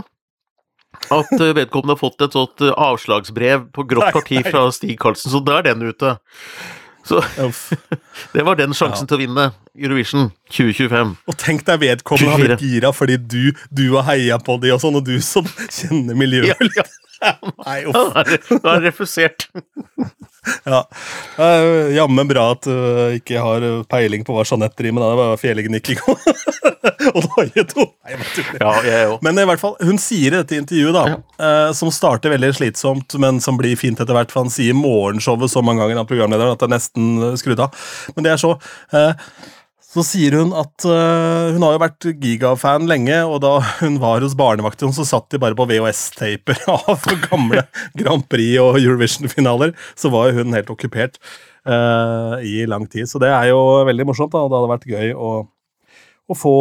[1.12, 5.31] at øh, vedkommende har fått et sånt øh, avslagsbrev på grått parti fra Stig Karlsen,
[5.34, 6.15] så da er den ute.
[7.05, 7.19] Så
[8.34, 9.10] det var den sjansen Ja.
[9.12, 9.43] til å vinne
[9.77, 11.12] Eurovision 2025.
[11.29, 14.81] Og tenk deg vedkommende har blitt gira fordi du, du har heia på de og
[14.81, 16.86] sånn, og du som kjenner miljøet Ja, ja.
[17.65, 18.12] Nei, uff.
[18.15, 19.45] Da er det refusert.
[20.65, 20.81] Ja.
[21.39, 22.73] Uh, Jammen bra at du
[23.19, 25.03] ikke har peiling på hva Jeanette driver med.
[25.03, 25.10] da.
[25.12, 26.01] Det var fjellegnikking
[27.15, 27.86] og noie to.
[27.86, 28.60] Nei, jeg bare.
[28.62, 29.17] Ja, jeg òg.
[29.25, 33.17] Men i hvert fall, hun sier i dette intervjuet, da, eh, som starter veldig slitsomt,
[33.21, 36.55] men som blir fint etter hvert, for han sier morgenshowet så mange ganger av programlederen
[36.55, 37.86] at det er nesten eh, skrudd av.
[38.17, 38.55] Men det er så.
[38.93, 39.13] eh,
[39.95, 44.25] så sier hun at uh, hun har jo vært gigafan lenge, og da hun var
[44.25, 47.63] hos barnevakten, så satt de bare på VHS-taper av gamle
[47.99, 49.75] Grand Prix og Eurovision-finaler.
[49.95, 51.19] Så var jo hun helt okkupert
[51.63, 53.08] uh, i lang tid.
[53.08, 55.36] Så det er jo veldig morsomt, da, og det hadde vært gøy å
[56.25, 56.51] å få,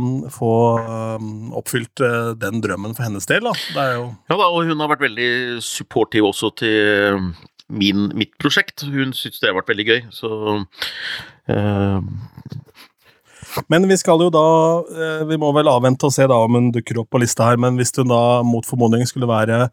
[0.00, 3.44] um, få um, oppfylt uh, den drømmen for hennes del.
[3.44, 3.52] Da.
[3.76, 7.18] Ja da, og hun har vært veldig supportive også til
[7.72, 8.84] min, mitt prosjekt.
[8.84, 10.30] Hun syntes det vært veldig gøy, så
[11.48, 11.98] eh,
[13.70, 14.44] Men vi skal jo da
[14.84, 17.60] eh, Vi må vel avvente og se da om hun dukker opp på lista her,
[17.60, 19.66] men hvis hun da mot formodning skulle være,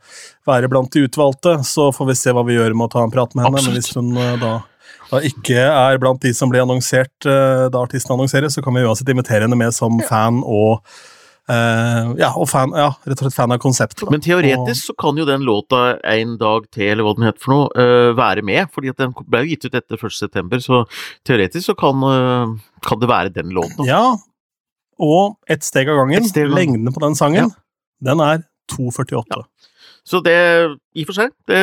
[0.47, 3.13] være blant de utvalgte, så får vi se hva vi gjør med å ta en
[3.13, 3.63] prat med henne.
[3.67, 4.57] Men hvis hun eh, da,
[5.11, 9.11] da ikke er blant de som blir annonsert da artisten annonseres, så kan vi uansett
[9.11, 10.79] invitere henne med som fan og
[11.51, 14.03] eh, ja, og fan, ja, rett og slett fan av konseptet.
[14.05, 14.11] da.
[14.13, 17.53] Men teoretisk så kan jo den låta En dag til, eller hva den heter for
[17.53, 18.71] noe, uh, være med.
[18.73, 20.17] fordi den ble jo gitt ut etter 1.
[20.17, 20.83] september, så
[21.27, 22.55] teoretisk så kan, uh,
[22.87, 23.85] kan det være den låten.
[23.85, 24.17] Ja,
[25.01, 26.25] og ett steg av gangen.
[26.29, 26.75] Steg av gangen.
[26.75, 27.53] Lengden på den sangen,
[28.01, 29.43] den er 2,48.
[30.07, 30.37] Så det,
[30.97, 31.61] i og for seg det,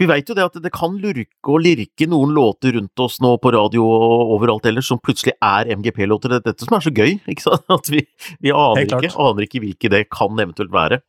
[0.00, 3.34] Vi veit jo det at det kan lurke og lirke noen låter rundt oss nå
[3.42, 6.32] på radio og overalt ellers som plutselig er MGP-låter.
[6.32, 7.66] Det er dette som er så gøy, ikke sant?
[7.70, 8.02] At vi,
[8.42, 11.02] vi aner, ikke, aner ikke hvilke det kan eventuelt være.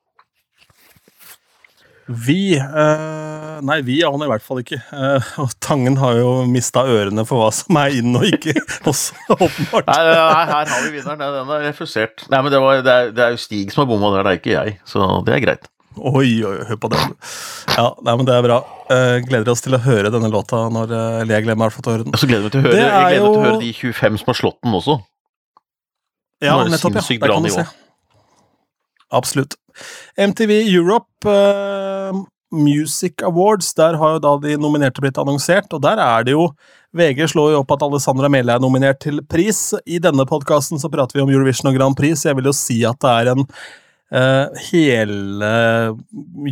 [2.08, 4.82] Vi eh, Nei, vi aner i hvert fall ikke.
[4.92, 8.58] Eh, og Tangen har jo mista ørene for hva som er inn og ikke,
[8.92, 9.88] også, åpenbart.
[9.88, 10.18] Nei, nei,
[10.52, 11.22] her har vi vinneren.
[11.22, 12.26] Nei, Den er refusert.
[12.28, 14.34] Nei, men det, var, det, er, det er jo Stig som har bomma der, det
[14.34, 14.78] er ikke jeg.
[14.90, 15.70] Så det er greit.
[15.94, 17.14] Oi, oi, hør på den.
[17.78, 18.64] Ja, nei, men det er bra.
[18.94, 21.88] Eh, gleder oss til å høre denne låta når eh, Eller jeg gleder meg til
[21.88, 22.18] å høre den.
[22.20, 23.72] Så gleder jeg meg til å høre, Det jeg gleder meg til å høre de
[23.80, 25.00] 25 som har slått den også.
[26.44, 27.08] Ja, er det nettopp, ja.
[27.24, 27.66] Der kan du se.
[29.14, 29.58] Absolutt.
[30.20, 36.02] MTV Europe uh, Music Awards, der har jo da de nominerte blitt annonsert, og der
[36.02, 36.50] er det jo
[36.94, 39.72] VG slår jo opp at Alessandra Mele er nominert til pris.
[39.90, 42.54] I denne podkasten så prater vi om Eurovision og Grand Prix, så jeg vil jo
[42.58, 43.72] si at det er en eh,
[44.14, 45.50] hele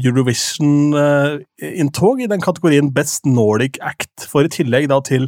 [0.02, 4.26] Eurovision-inntog i den kategorien Best Nordic Act.
[4.32, 5.28] For i tillegg da til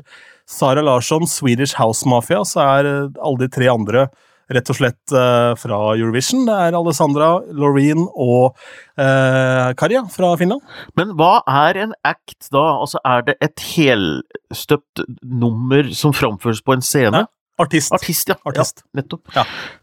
[0.50, 4.08] Sara Larsson, Swedish House Mafia, så er eh, alle de tre andre
[4.54, 6.44] rett og slett eh, fra Eurovision.
[6.50, 8.58] Det er Alessandra, Loreen og
[9.00, 10.66] eh, Karja fra Finland.
[11.00, 12.66] Men hva er en act da?
[12.84, 17.24] Altså, er det et helstøpt nummer som framføres på en scene?
[17.24, 17.32] Ja.
[17.62, 17.94] Artist.
[17.94, 18.36] Artist, ja.
[18.50, 18.82] Artist.
[18.86, 19.30] ja nettopp.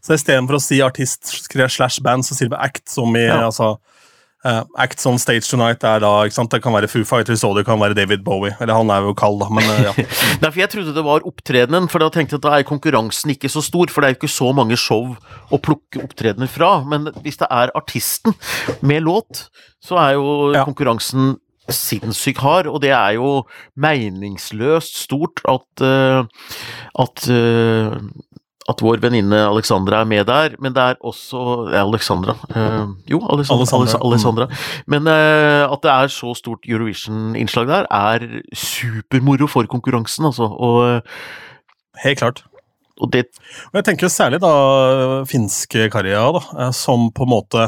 [0.03, 3.45] Så istedenfor å si artist slash band, så sier vi act, som i Ja.
[3.47, 3.77] altså
[4.43, 6.51] uh, Act on Stage Tonight er da ikke sant?
[6.51, 8.55] Det kan være Foo Fighters, og det kan være David Bowie.
[8.59, 9.93] Eller han er jo kald, da, men uh, ja.
[10.41, 13.31] Nei, for jeg trodde det var opptredenen, for da tenkte jeg at da er konkurransen
[13.35, 15.13] ikke så stor, for det er jo ikke så mange show
[15.53, 16.73] å plukke opptredener fra.
[16.89, 18.33] Men hvis det er artisten
[18.81, 19.45] med låt,
[19.81, 20.65] så er jo Ja.
[20.67, 21.37] konkurransen
[21.69, 23.43] sinnssykt hard, og det er jo
[23.79, 26.23] meningsløst stort at eh,
[26.99, 27.95] at, eh,
[28.71, 33.21] at vår venninne Alexandra er med der, men det er også ja, Alexandra uh, Jo,
[33.33, 33.65] Alexandra.
[33.77, 34.07] Alexandra.
[34.07, 34.47] Alexandra.
[34.87, 40.49] Men uh, at det er så stort Eurovision-innslag der, er supermoro for konkurransen, altså.
[40.49, 41.01] Og,
[42.01, 42.43] Helt klart.
[42.97, 43.25] og det
[43.71, 47.65] Og jeg tenker særlig da finske Karja, da, som på en måte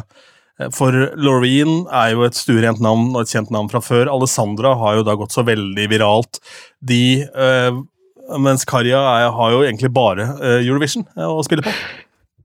[0.75, 4.11] For Loreen er jo et stuerent navn og et kjent navn fra før.
[4.13, 6.37] Alessandra har jo da gått så veldig viralt.
[6.77, 7.81] De eh,
[8.39, 9.01] Mens Karja
[9.35, 11.73] har jo egentlig bare eh, Eurovision eh, å spille på.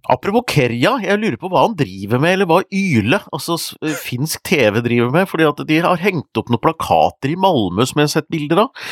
[0.08, 4.40] Apropos Kerja, jeg lurer på hva han driver med, eller hva Yle, altså eh, finsk
[4.48, 8.08] TV driver med, fordi at de har hengt opp noen plakater i Malmö som jeg
[8.08, 8.86] har sett bilder av,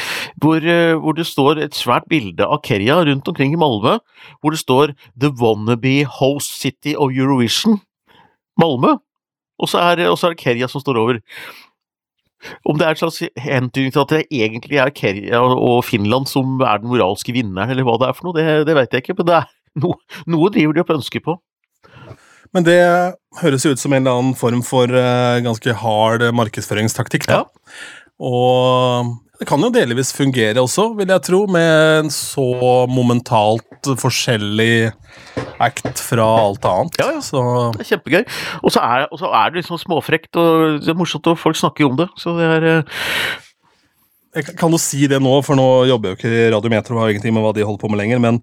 [0.44, 3.96] hvor, eh, hvor det står et svært bilde av Kerja rundt omkring i Malmö,
[4.42, 7.80] hvor det står The Wannabe Host City of Eurovision,
[8.60, 8.98] Malmö,
[9.56, 11.20] og så er, og så er det Kerja som står over.
[12.68, 16.60] Om det er en slags hentydning til at det egentlig er Kerja og Finland som
[16.60, 19.18] er den moralske vinneren, eller hva det er for noe, det, det vet jeg ikke,
[19.20, 21.38] men det er noe, noe driver de opp ønsker på.
[22.54, 22.80] Men det
[23.40, 27.26] høres jo ut som en eller annen form for eh, ganske hard markedsføringstaktikk.
[27.28, 27.42] da.
[28.22, 32.46] Og det kan jo delvis fungere også, vil jeg tro, med en så
[32.88, 34.92] momentalt forskjellig
[35.60, 36.98] act fra alt annet.
[37.00, 37.20] Ja, ja.
[37.24, 37.42] Så
[37.76, 38.22] Det er kjempegøy.
[38.62, 41.90] Og så er, er det liksom småfrekt, og det er morsomt, og folk snakker jo
[41.90, 42.08] om det.
[42.20, 42.96] Så det er eh,
[44.36, 47.02] jeg kan- jo si det nå, for nå jobber jeg jo ikke i Radiometro og
[47.04, 48.40] har ingenting med hva de holder på med lenger, men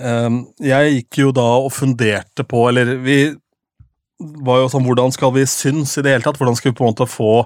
[0.00, 3.34] um, jeg gikk jo da og funderte på Eller vi
[4.18, 6.38] var jo sånn Hvordan skal vi synes i det hele tatt?
[6.40, 7.44] Hvordan skal vi på en måte få,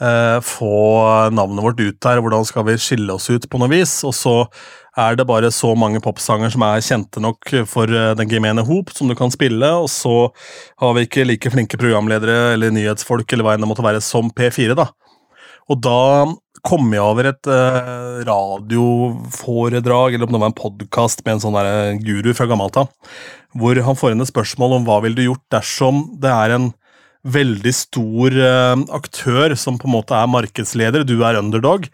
[0.00, 2.22] eh, få navnet vårt ut der?
[2.22, 4.04] Hvordan skal vi skille oss ut på noe vis?
[4.06, 4.36] Og så
[4.96, 8.94] er det bare så mange popsanger som er kjente nok for eh, den gemene hop,
[8.94, 10.30] som du kan spille, og så
[10.78, 14.30] har vi ikke like flinke programledere eller nyhetsfolk eller hva enn det måtte være som
[14.30, 14.92] P4, da.
[15.72, 16.00] Og da
[16.64, 21.58] kom jeg over et eh, radioforedrag, eller om det var en podkast med en sånn
[21.58, 22.92] der guru fra gammelt av,
[23.58, 26.72] hvor han får inn et spørsmål om hva ville du gjort dersom det er en
[27.24, 31.88] veldig stor eh, aktør som på en måte er markedsleder, du er underdog.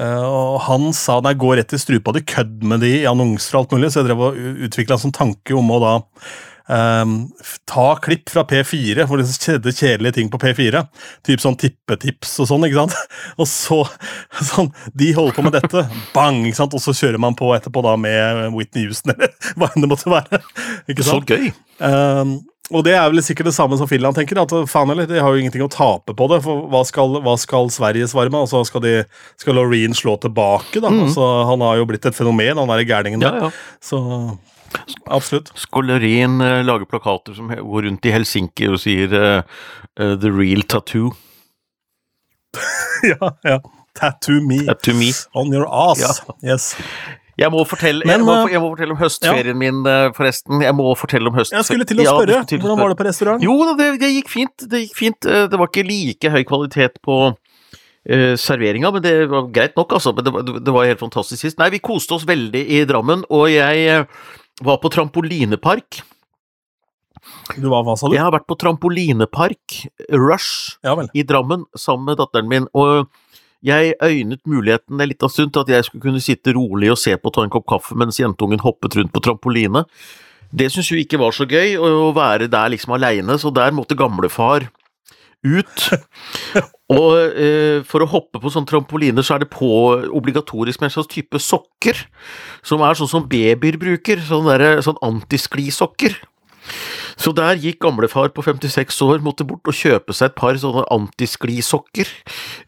[0.00, 3.58] Eh, og han sa nei, gå rett i strupa di, kødd med de i annonser
[3.58, 5.94] og alt mulig, så jeg drev og utvikla en sånn tanke om å da
[6.70, 10.84] F- ta klipp fra P4, hvor det skjedde kjedelige ting på P4.
[11.26, 12.94] Typ sånn tippetips og sånn, ikke sant?
[13.40, 13.80] Og så
[14.52, 15.82] sånn, De holder på med dette,
[16.14, 16.76] bang, ikke sant?
[16.78, 20.12] Og så kjører man på etterpå da med Whitney Houston, eller hva enn det måtte
[20.12, 20.40] være.
[20.92, 21.50] Ikke så gøy.
[21.82, 22.38] Um,
[22.70, 24.38] og det er vel sikkert det samme som Finland tenker.
[24.38, 26.36] at faen eller, De har jo ingenting å tape på det.
[26.44, 28.44] for Hva skal, hva skal Sverige svare med?
[28.44, 28.92] Altså, skal, de,
[29.42, 30.78] skal Loreen slå tilbake?
[30.78, 30.92] da?
[31.02, 33.50] Altså, han har jo blitt et fenomen, han derre gærningen Ja, ja.
[33.82, 33.98] Så
[35.10, 35.50] absolutt.
[35.58, 39.42] Skolerien eh, lager plakater som går rundt i Helsinki og sier uh,
[40.00, 41.10] uh, 'The real tattoo'.
[43.10, 43.58] ja, ja.
[44.00, 45.10] Tattoo me Tattoo me.
[45.34, 46.00] on your ass.
[46.00, 46.52] Ja.
[46.54, 46.74] Yes.
[47.40, 50.60] Jeg må fortelle, Men, jeg må, jeg må fortelle om høstferien min, eh, forresten.
[50.60, 51.62] Jeg må fortelle om høstferien.
[51.62, 52.42] Jeg skulle til å spørre.
[52.52, 53.42] Hvordan var det på restaurant?
[53.44, 54.66] Jo det, det gikk fint.
[54.68, 55.20] Det gikk fint.
[55.24, 60.12] Det var ikke like høy kvalitet på uh, serveringa, men det var greit nok, altså.
[60.16, 61.58] Men det, var- det var helt fantastisk sist.
[61.62, 64.04] Nei, vi koste oss veldig i Drammen, og jeg eh,
[64.60, 66.02] var på trampolinepark.
[67.56, 68.16] Du var hva, sa du?
[68.16, 69.80] Jeg har vært på trampolinepark,
[70.16, 73.10] Rush, Ja i Drammen sammen med datteren min, og
[73.66, 77.12] jeg øynet muligheten en liten stund til at jeg skulle kunne sitte rolig og se
[77.20, 79.84] på og ta en kopp kaffe mens jentungen hoppet rundt på trampoline.
[80.50, 83.98] Det syntes jo ikke var så gøy å være der liksom aleine, så der måtte
[83.98, 84.70] gamlefar
[85.46, 85.84] ut.
[86.90, 89.68] Og eh, for å hoppe på sånn trampoline, så er det på
[90.16, 92.00] obligatorisk med en slags type sokker,
[92.66, 96.16] som er sånn som babyer bruker, sånn, derre- sånn antisklisokker.
[97.20, 100.82] Så der gikk gamlefar på 56 år, måtte bort og kjøpe seg et par sånne
[100.92, 102.10] antisklisokker,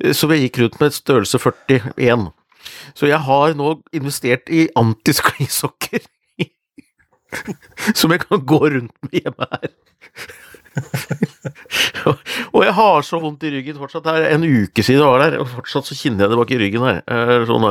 [0.04, 2.30] eh, som jeg gikk rundt med et størrelse 41.
[2.94, 6.04] Så jeg har nå investert i antisklisokker,
[7.98, 9.72] som jeg kan gå rundt med hjemme her.
[12.54, 14.06] Og jeg har så vondt i ryggen fortsatt.
[14.06, 16.54] Det er en uke siden jeg var der, og fortsatt så kjenner jeg det bak
[16.54, 17.00] i ryggen her.
[17.06, 17.68] Eh, Sånn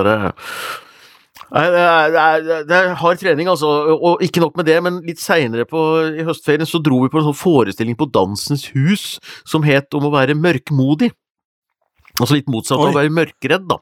[1.51, 3.67] Nei, det er, det, er, det er hard trening, altså.
[3.91, 7.27] Og ikke nok med det, men litt seinere i høstferien så dro vi på en
[7.27, 11.11] sånn forestilling på Dansens Hus som het Om å være mørkmodig.
[12.19, 13.77] Altså litt motsatt av å være mørkredd, da.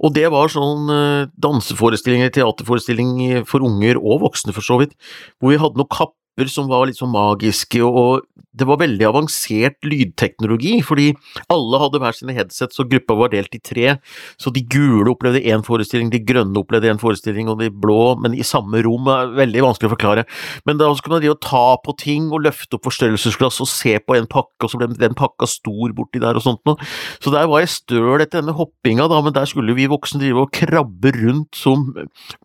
[0.00, 4.96] Og det var sånn uh, danseforestilling, teaterforestilling for unger og voksne, for så vidt,
[5.36, 5.90] hvor vi hadde noen
[6.38, 8.22] knapper som var litt sånn magiske, og
[8.58, 11.12] det var veldig avansert lydteknologi, fordi
[11.50, 13.98] alle hadde hver sine headsets, og gruppa var delt i tre,
[14.38, 18.34] så de gule opplevde én forestilling, de grønne opplevde én forestilling, og de blå, men
[18.34, 20.26] i samme rom, er veldig vanskelig å forklare.
[20.66, 23.94] Men da skulle man drive og ta på ting, og løfte opp forstørrelsesglass, og se
[24.02, 26.78] på en pakke, og så ble den pakka stor borti der, og sånt noe.
[27.22, 30.46] Så der var jeg støl etter denne hoppinga, da, men der skulle vi voksne drive
[30.46, 31.92] og krabbe rundt som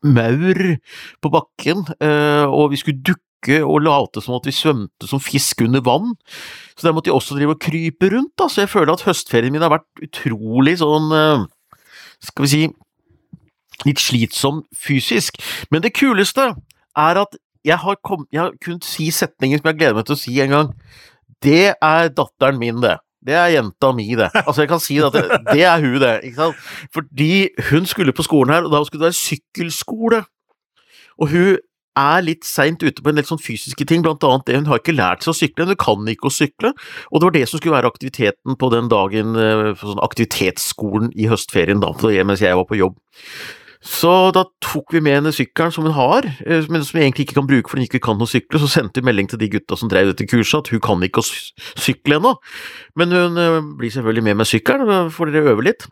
[0.05, 0.63] maur
[1.23, 3.23] på bakken, eh, og vi skulle dukke
[3.63, 6.13] og late som at vi svømte som fisk under vann.
[6.77, 9.53] Så der måtte jeg også drive og krype rundt, da, så jeg føler at høstferien
[9.53, 11.45] min har vært utrolig sånn eh,
[12.23, 12.63] Skal vi si
[13.83, 15.39] litt slitsom fysisk.
[15.71, 16.53] Men det kuleste
[16.95, 20.15] er at jeg har, kom, jeg har kunnet si setninger som jeg gleder meg til
[20.15, 20.69] å si en gang.
[21.43, 22.97] Det er datteren min, det.
[23.23, 24.29] Det er jenta mi, det.
[24.43, 26.13] Altså, jeg kan si at det, det er hun, det.
[26.27, 26.63] Ikke sant?
[26.95, 27.33] Fordi
[27.69, 30.23] hun skulle på skolen her, og da skulle det være sykkelskole.
[31.23, 31.61] Og hun
[31.99, 34.81] er litt seint ute på en del sånn fysiske ting, blant annet det hun har
[34.81, 36.73] ikke lært seg å sykle, hun kan ikke å sykle,
[37.11, 41.29] og det var det som skulle være aktiviteten på den dagen, eh, sånn aktivitetsskolen i
[41.31, 42.97] høstferien, da, mens jeg var på jobb.
[43.83, 47.27] Så da tok vi med henne sykkelen som hun har, eh, men som vi egentlig
[47.27, 49.51] ikke kan bruke fordi hun ikke kan å sykle, så sendte vi melding til de
[49.51, 51.27] gutta som drev dette kurset at hun kan ikke å
[51.75, 52.37] sykle ennå,
[52.95, 55.87] men hun eh, blir selvfølgelig med med sykkelen, får dere øve litt.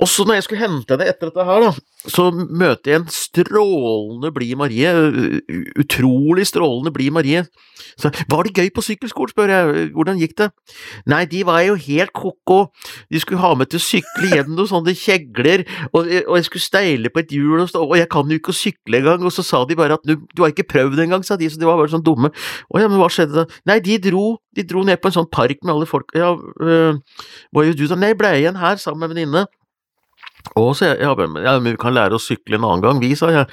[0.00, 1.70] Og så når jeg skulle hente henne etter dette her, da,
[2.08, 4.92] så møter jeg en strålende blid Marie,
[5.80, 7.42] utrolig strålende blid Marie.
[8.00, 10.48] Så var det gøy på sykkelskolen, spør jeg, hvordan gikk det?
[11.10, 12.60] Nei, de var jo helt ko-ko,
[13.12, 17.12] de skulle ha meg til å sykle gjennom sånne kjegler, og, og, jeg skulle steile
[17.12, 19.62] på et hjul, og, og jeg kan jo ikke å sykle engang, og så sa
[19.68, 21.92] de bare at du, du har ikke prøvd engang, sa de, så de var bare
[21.92, 22.32] sånn dumme.
[22.72, 23.46] Å ja, men hva skjedde da?
[23.68, 27.00] Nei, de dro, de dro ned på en sånn park med alle folk, ja, øh,
[27.52, 28.00] hva gjør du da?
[28.00, 29.48] Nei, ble igjen her sammen med en venninne.
[30.56, 33.30] Å, sa jeg, ja, men vi kan lære å sykle en annen gang, vi, sa
[33.34, 33.46] jeg.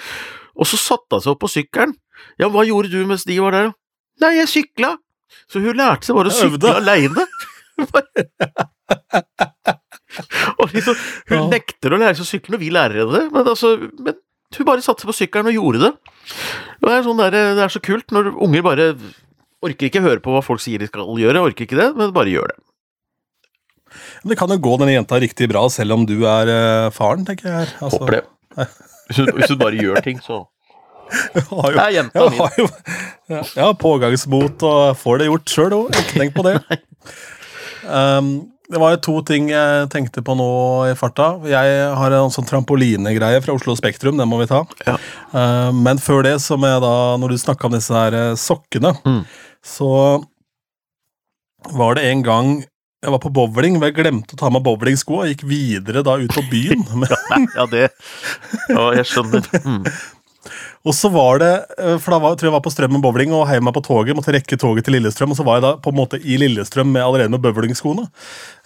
[0.57, 1.93] Og så satte hun seg opp på sykkelen.
[2.41, 3.73] Ja, hva gjorde du mens de var der?
[4.23, 4.95] Nei, jeg sykla.
[5.51, 7.27] Så hun lærte seg bare å sykle aleine.
[10.57, 10.95] og liksom,
[11.29, 11.43] hun ja.
[11.51, 14.17] nekter å lære seg å sykle når vi lærer henne det, men, altså, men
[14.57, 15.91] hun bare satte seg på sykkelen og gjorde det.
[16.81, 18.85] Det er, sånn der, det er så kult når unger bare
[19.65, 22.33] orker ikke høre på hva folk sier de skal gjøre, orker ikke det, men bare
[22.33, 22.59] gjør det.
[24.27, 27.49] Det kan jo gå denne jenta riktig bra, selv om du er uh, faren, tenker
[27.49, 27.71] jeg.
[27.79, 28.67] Altså, Håper det.
[29.07, 30.43] Hvis du, hvis du, bare gjør ting, så
[31.07, 32.67] har jo, jeg har jo
[33.31, 35.89] ja, ja, pågangsmot og får det gjort sjøl òg.
[35.95, 36.59] Ikke tenk på det.
[37.87, 40.47] Um, det var jo to ting jeg tenkte på nå
[40.89, 41.29] i farta.
[41.47, 44.65] Jeg har en sånn trampolinegreie fra Oslo Spektrum, den må vi ta.
[44.83, 44.97] Ja.
[45.31, 48.91] Uh, men før det, som jeg da, når du snakka om disse her eh, sokkene,
[49.07, 49.21] mm.
[49.63, 49.91] så
[51.79, 52.51] var det en gang
[53.07, 56.17] jeg var på bowling, men jeg glemte å ta med bowlingsko og gikk videre da
[56.19, 56.83] ut på byen.
[57.57, 57.85] ja, det
[58.67, 59.47] Ja, jeg skjønner.
[59.63, 59.85] Mm.
[60.87, 63.47] Og så var det, eh, for da var, tror jeg var på Strømmen bowling og
[63.49, 64.15] heiv meg på toget.
[64.15, 66.89] Måtte rekke toget til Lillestrøm, og så var jeg da på en måte i Lillestrøm
[66.93, 68.07] med allerede med bowlingskoene.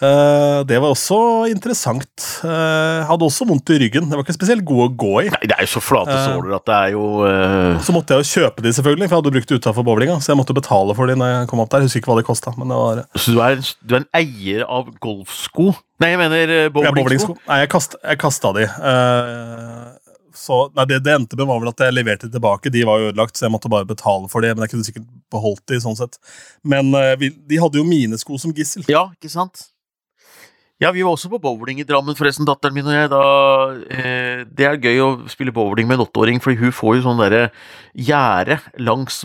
[0.01, 1.17] Uh, det var også
[1.49, 2.27] interessant.
[2.45, 4.09] Uh, hadde også vondt i ryggen.
[4.09, 5.31] Det var ikke spesielt god å gå i.
[5.33, 7.81] Nei, Det er jo så flate såler at det er jo uh...
[7.81, 10.19] Så måtte jeg jo kjøpe de, selvfølgelig, for jeg hadde brukt det utafor bowlinga.
[10.21, 11.81] Så jeg måtte betale for de når jeg kom opp der.
[11.81, 12.53] Jeg husker ikke hva de kosta.
[12.57, 13.05] Var...
[13.17, 15.71] Så du er, du er, en eier av golfsko?
[16.01, 16.85] Nei, jeg mener bowlingsko.
[16.85, 17.37] Ja, bowlingsko.
[17.49, 18.69] Nei, jeg, kast, jeg kasta de.
[18.77, 20.00] Uh,
[20.37, 22.71] så, nei, det det endte med, var vel at jeg leverte de tilbake.
[22.73, 24.53] De var jo ødelagt, så jeg måtte bare betale for det.
[24.55, 26.17] Men jeg kunne sikkert beholdt de, sånn sett.
[26.67, 28.85] Men uh, vi, de hadde jo mine sko som gissel.
[28.91, 29.71] Ja, ikke sant?
[30.81, 33.09] Ja, vi var også på bowling i Drammen, forresten, datteren min og jeg.
[33.11, 33.25] Da,
[33.93, 37.21] eh, det er gøy å spille bowling med en åtteåring, fordi hun får jo sånn
[37.21, 37.41] derre
[37.93, 39.19] gjerde langs,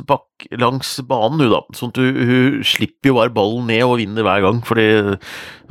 [0.53, 1.63] langs, banen, hun da.
[1.79, 4.87] Sånn at hun, hun, slipper jo bare ballen ned og vinner hver gang, fordi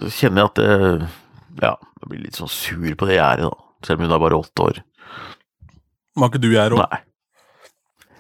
[0.02, 1.06] så kjenner jeg at eh,
[1.62, 3.70] Ja, jeg blir litt sånn sur på det gjerdet, da.
[3.86, 4.82] Selv om hun er bare åtte år.
[6.16, 6.86] Var ikke du gjerde òg?
[6.86, 7.04] Nei.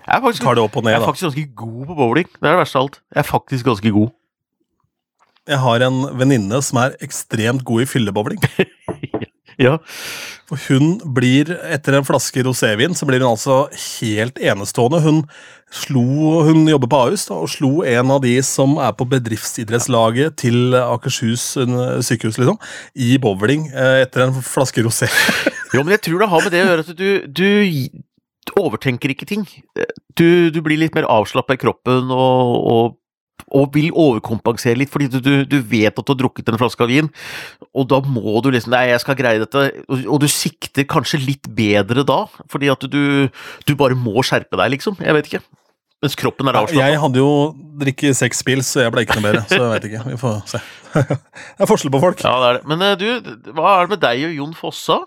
[0.05, 2.27] Jeg er, faktisk, Tar det opp og ned, jeg er faktisk ganske god på bowling.
[2.29, 2.99] Det er det verste av alt.
[3.09, 4.11] Jeg er faktisk ganske god.
[5.49, 8.45] Jeg har en venninne som er ekstremt god i fyllebowling.
[9.65, 9.77] ja.
[10.45, 15.01] For hun blir, etter en flaske rosévin, så blir hun altså helt enestående.
[15.01, 15.23] Hun
[15.73, 16.05] slo,
[16.45, 20.77] hun jobber på Ahus da, og slo en av de som er på bedriftsidrettslaget til
[20.77, 21.55] Akershus
[22.05, 22.61] sykehus, liksom,
[22.93, 25.09] i bowling eh, etter en flaske rosé.
[25.75, 27.49] Jo, men jeg tror det har med det å gjøre at du, du
[28.61, 29.47] overtenker ikke ting.
[30.17, 32.95] Du, du blir litt mer avslappa i kroppen og, og,
[33.49, 36.91] og, vil overkompensere litt, fordi du, du, vet at du har drukket en flaske av
[36.91, 37.09] vin,
[37.75, 39.67] og da må du liksom Nei, jeg skal greie dette.
[39.89, 43.27] Og, og du sikter kanskje litt bedre da, fordi at du,
[43.67, 44.99] du bare må skjerpe deg, liksom.
[45.03, 45.45] Jeg vet ikke.
[46.03, 46.85] Mens kroppen er avslappa.
[46.85, 47.29] Jeg hadde jo
[47.81, 49.45] drikket seks pils, så jeg ble ikke noe bedre.
[49.49, 50.01] Så jeg vet ikke.
[50.11, 50.61] Vi får se.
[50.95, 52.21] det er forskjell på folk.
[52.21, 52.67] Ja, det er det.
[52.69, 54.99] Men eh, du, hva er det med deg og Jon Fossa?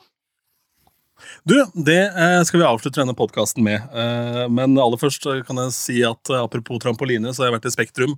[1.49, 3.83] Du, det eh, skal vi avslutte denne podkasten med.
[3.93, 7.69] Eh, men aller først eh, kan jeg si at apropos trampoline, så har jeg vært
[7.71, 8.15] i Spektrum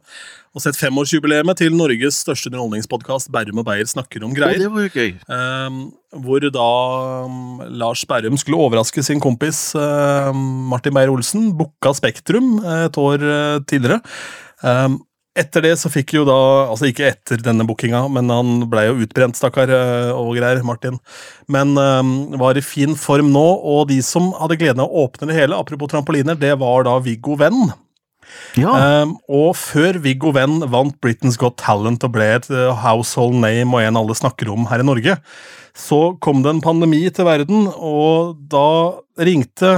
[0.51, 4.59] og sett femårsjubileet til Norges største underholdningspodkast, Berrum og Beyer snakker om greier.
[4.59, 4.67] greier.
[4.67, 5.91] det var jo gøy.
[6.25, 6.71] Hvor da
[7.31, 11.53] um, Lars Berrum skulle overraske sin kompis Martin Beyer-Olsen.
[11.55, 13.29] Booka Spektrum et år
[13.71, 14.01] tidligere.
[14.61, 14.89] Eh,
[15.39, 16.39] etter det så fikk jo da
[16.71, 20.99] Altså ikke etter denne bookinga, men han ble jo utbrent, stakkar, eh, og greier, Martin.
[21.51, 25.31] Men um, var i fin form nå, og de som hadde gleden av å åpne
[25.31, 27.71] det hele, apropos trampoliner, det var da Viggo Venn.
[28.59, 29.03] Ja.
[29.03, 33.75] Um, og før Viggo Venn vant Britain's Got Talent og ble et uh, household name
[33.77, 35.17] og en alle snakker om her i Norge,
[35.77, 38.67] så kom det en pandemi til verden, og da
[39.23, 39.77] ringte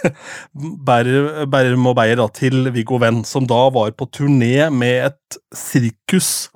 [0.86, 6.48] Ber- Berrum og Beyer til Viggo Venn, som da var på turné med et sirkus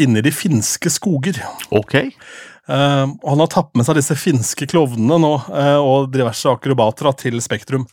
[0.00, 1.38] inni de finske skoger.
[1.74, 1.96] Ok.
[2.70, 7.40] Og han har tatt med seg disse finske klovnene nå, uh, og diverse akrobater til
[7.42, 7.88] Spektrum.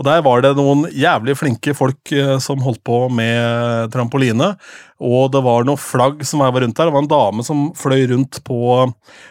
[0.00, 4.52] Og der var det noen jævlig flinke folk uh, som holdt på med trampoline.
[5.00, 6.90] Og det var noen flagg som var rundt der.
[6.90, 8.60] Det var en dame som fløy rundt på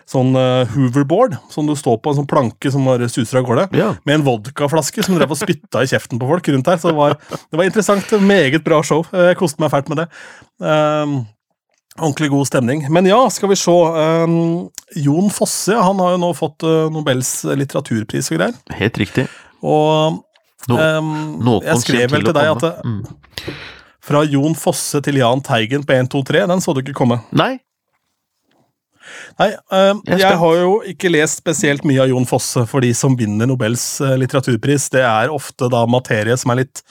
[0.09, 0.33] sånn
[0.73, 3.67] hoverboard, som du står på, en sånn planke som bare suser av gårde.
[3.77, 3.91] Ja.
[4.09, 6.81] Med en vodkaflaske som drev og spytta i kjeften på folk rundt der.
[6.81, 8.15] Så det var, det var interessant.
[8.25, 9.05] Meget bra show.
[9.13, 10.09] Jeg koste meg fælt med det.
[10.57, 11.19] Um,
[11.99, 12.85] Ordentlig god stemning.
[12.93, 13.71] Men ja, skal vi se.
[13.71, 18.57] Um, Jon Fosse han har jo nå fått uh, Nobels litteraturpris og greier.
[18.79, 19.27] Helt riktig.
[19.59, 20.19] Og
[20.69, 23.55] Nå, um, noen jeg skrev vel til deg at det, mm.
[24.05, 27.21] fra Jon Fosse til Jahn Teigen på 1, 2, 3, den så du ikke komme.
[27.31, 27.55] Nei,
[29.39, 32.91] Nei, um, Jeg jeg har jo ikke lest spesielt mye av Jon Fosse, for de
[32.97, 36.83] som vinner Nobels uh, litteraturpris, det er ofte da materie som er litt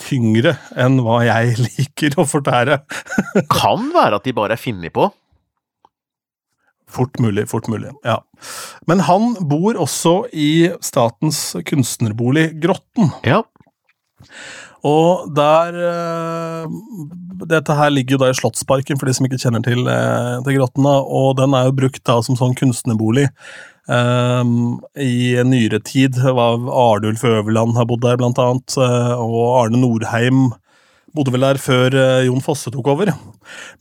[0.00, 2.80] tyngre enn hva jeg liker å fortære.
[3.52, 5.08] kan være at de bare er funnet på.
[6.86, 7.90] Fort mulig, fort mulig.
[8.06, 8.20] Ja.
[8.86, 13.10] Men han bor også i Statens kunstnerbolig Grotten.
[13.26, 13.42] Ja.
[14.86, 16.76] Og der eh,
[17.50, 20.60] Dette her ligger jo da i Slottsparken, for de som ikke kjenner til, eh, til
[20.60, 20.86] Grotten.
[20.86, 23.26] Og den er jo brukt da som sånn kunstnerbolig
[23.88, 24.44] eh,
[25.02, 26.18] i nyere tid.
[26.18, 28.76] Var Arnulf Øverland har bodd der, blant annet.
[28.78, 30.52] eh, og Arne Norheim
[31.16, 33.12] bodde vel der før eh, Jon Fosse tok over.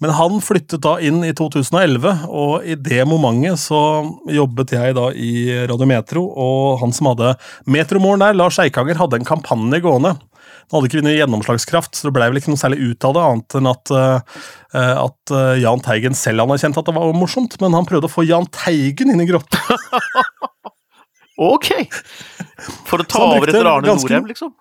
[0.04, 3.80] Men han flyttet da inn i 2011, og i det momentet så
[4.32, 5.34] jobbet jeg da i
[5.70, 7.36] Radio Metro, og han som hadde
[7.70, 10.16] metromoren der, Lars Eikanger, hadde en kampanje gående.
[10.66, 13.26] Han hadde ikke noe gjennomslagskraft, så det ble vel ikke noe særlig ut av det,
[13.30, 17.78] annet enn at, eh, at eh, Jahn Teigen selv anerkjente at det var morsomt, men
[17.78, 19.62] han prøvde å få Jahn Teigen inn i grotta.
[21.36, 21.68] Ok!
[22.88, 24.54] For å ta over etter Arne Norheim, liksom?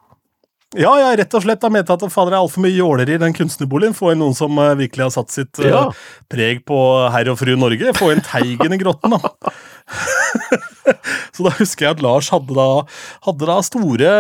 [0.75, 1.63] Ja, ja, rett og slett.
[1.63, 3.95] Han mente at fader, det er altfor mye jåleri i den kunstnerboligen.
[3.95, 5.85] Få inn noen som eh, virkelig har satt sitt eh, Ja.
[6.33, 6.79] preg på
[7.15, 7.93] herr og fru Norge.
[7.99, 9.35] Få inn Teigen i grotten, da.
[11.35, 12.67] Så da husker jeg at Lars hadde da,
[13.27, 14.11] hadde da store,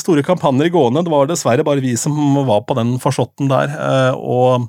[0.00, 1.02] store kampanjer gående.
[1.06, 2.14] Det var dessverre bare vi som
[2.48, 3.72] var på den farsotten der.
[3.74, 4.68] eh, Og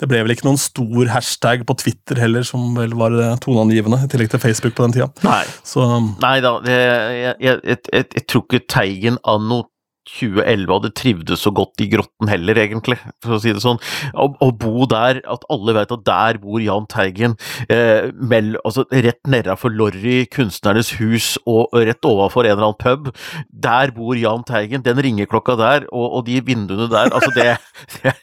[0.00, 4.10] det ble vel ikke noen stor hashtag på Twitter heller, som vel var toneangivende, i
[4.12, 5.10] tillegg til Facebook på den tida.
[5.26, 5.42] Nei.
[5.66, 5.84] Så
[6.22, 9.64] Nei da, jeg, jeg, jeg, jeg, jeg tror ikke Teigen anno
[10.08, 13.80] 2011 hadde trivdes så godt i grotten heller, egentlig, for å si det sånn.
[14.14, 17.36] Å, å bo der, at alle vet at der bor Jahn Teigen,
[17.68, 23.12] eh, mell, altså rett nedafor Lorry, Kunstnernes hus, og rett overfor en eller annen pub,
[23.50, 24.84] der bor Jahn Teigen.
[24.86, 27.54] Den ringeklokka der, og, og de vinduene der, altså det,
[28.00, 28.16] det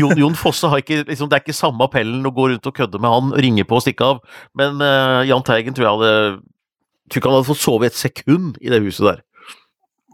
[0.00, 2.76] Jon, Jon Fosse har ikke liksom, Det er ikke samme appellen å gå rundt og
[2.76, 4.24] kødde med han, ringe på og stikke av,
[4.58, 6.40] men eh, Jahn Teigen tror jeg hadde
[7.10, 9.22] tror ikke han hadde fått sove et sekund i det huset der.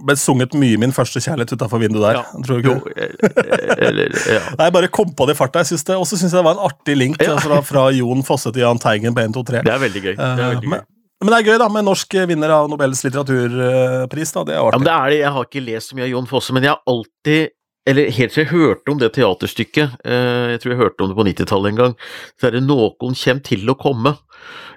[0.04, 2.18] Ble sunget mye min første kjærlighet utafor vinduet der.
[2.18, 2.42] Ja.
[2.44, 2.74] Tror du ikke?
[2.74, 4.42] Jo, eh, eller ja.
[4.58, 5.60] Nei, jeg bare kom på det i farta.
[5.96, 7.36] Og så syns jeg det var en artig link Ja.
[7.40, 9.62] fra, fra Jon Fosse til Jahn Teigen på 1, 2, 3.
[9.64, 10.14] Det er veldig gøy.
[10.16, 10.70] Det er Eh, veldig gøy.
[10.70, 10.80] men,
[11.24, 14.32] men det er gøy, da, med norsk vinner av Nobels litteraturpris.
[14.36, 15.18] da, Det er Ja, men det er det.
[15.24, 17.48] Jeg har ikke lest så mye av Jon Fosse, men jeg har alltid
[17.86, 21.16] eller helt til jeg hørte om det teaterstykket, eh, jeg tror jeg hørte om det
[21.16, 21.92] på 90-tallet en gang,
[22.40, 24.16] så er det 'Noen kjem til å komme'.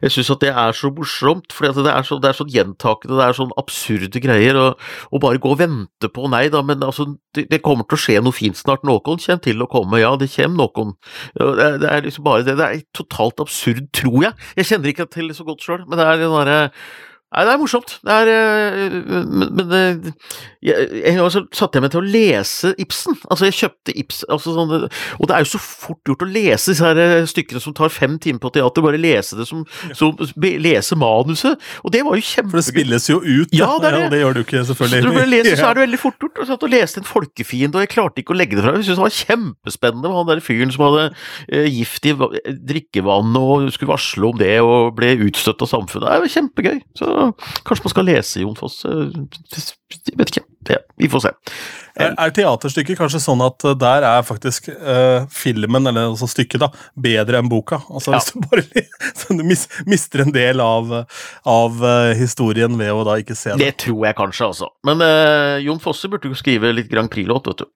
[0.03, 3.26] Jeg syns at det er så morsomt, for det er det er sånn gjentakende, det
[3.28, 4.59] er sånn absurde greier,
[5.11, 7.05] og bare gå og vente på Nei da, men altså,
[7.36, 8.84] det, det kommer til å skje noe fint snart.
[8.88, 10.95] Noen kommer til å komme, ja, det kommer noen.
[11.36, 12.57] Det, er- det er liksom bare det.
[12.59, 14.34] Det er totalt absurd, tror jeg.
[14.59, 16.59] Jeg kjenner ikke til det så godt sjøl, men det er den derre
[17.30, 17.91] Nei, det er morsomt.
[18.01, 20.11] Det er øh, Men, det, øh,
[20.65, 23.17] jeg, En gang så satte jeg meg til å lese Ibsen.
[23.30, 24.73] Altså, jeg kjøpte Ibsen altså sånn,
[25.19, 28.17] Og det er jo så fort gjort å lese disse her stykkene som tar fem
[28.21, 28.86] timer på teater.
[28.86, 29.61] Bare lese det som,
[29.93, 31.61] som Lese manuset.
[31.86, 32.55] Og det var jo kjempegøy.
[32.55, 34.21] For det spilles jo ut, Ja, det er det.
[34.23, 35.03] gjør du ikke, selvfølgelig.
[35.05, 36.41] Så når du leser, så er det veldig fort gjort.
[36.41, 38.82] Jeg satt og leste En folkefiende, og jeg klarte ikke å legge det fra meg.
[38.82, 41.05] Jeg syntes det var kjempespennende med han der fyren som hadde
[41.53, 46.09] eh, gift i drikkevannet drikkevann og skulle varsle om det og ble utstøtt av samfunnet.
[46.09, 46.77] Det var kjempegøy.
[46.99, 47.09] Så
[47.67, 48.82] kanskje man skal lese Jon Foss.
[48.86, 49.11] eh,
[50.09, 50.45] Jeg vet ikke.
[50.70, 51.30] Det, vi får se.
[51.99, 56.61] Er, er teaterstykket kanskje sånn at uh, der er faktisk uh, filmen, eller altså stykket,
[56.61, 57.80] da, bedre enn boka?
[57.89, 58.20] Altså Ja.
[58.20, 58.86] Hvis du bare
[59.20, 60.91] så du mis, mister en del av,
[61.49, 63.59] av uh, historien ved å da ikke se det.
[63.72, 64.70] Det tror jeg kanskje, altså.
[64.88, 67.70] Men uh, Jon Fosse burde jo skrive litt Grand Prix-låt, vet du.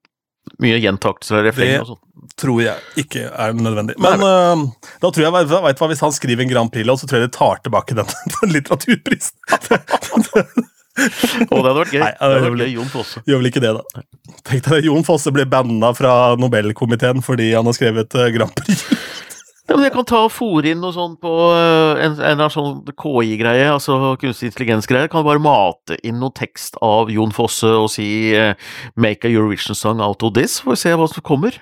[0.60, 2.02] Mye gjentakelser og refreng og sånn.
[2.40, 3.96] Tror jeg ikke er nødvendig.
[4.02, 7.10] Men uh, da tror jeg, vet, vet hva, hvis han skriver en Grand Prix-låt, så
[7.10, 9.36] tror jeg de tar tilbake den, den litteraturprisen.
[10.94, 12.02] Å, det hadde vært gøy.
[12.04, 13.22] Nei, det hadde vært gøy, Jon Fosse.
[13.26, 14.04] Gjør vel ikke det, da.
[14.46, 18.86] Tenk deg Jon Fosse blir banna fra Nobelkomiteen fordi han har skrevet uh, Grand Prix.
[19.64, 22.82] Ja, men jeg kan ta og fòre inn noe sånt på eh, en, en sånn
[23.00, 25.08] KI-greie, altså kunstig intelligens-greie.
[25.08, 28.60] Kan bare mate inn noe tekst av Jon Fosse og si eh,
[29.00, 31.56] 'Make a Eurovision song out of this', får vi se hva som kommer.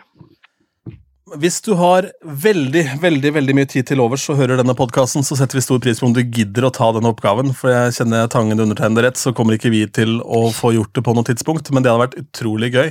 [1.41, 5.39] Hvis du har veldig veldig, veldig mye tid til overs og hører denne podkasten, så
[5.39, 7.55] setter vi stor pris på om du gidder å ta den oppgaven.
[7.57, 10.93] For jeg kjenner jeg Tangen undertegnede rett, så kommer ikke vi til å få gjort
[10.99, 11.71] det på noe tidspunkt.
[11.73, 12.91] Men det hadde vært utrolig gøy.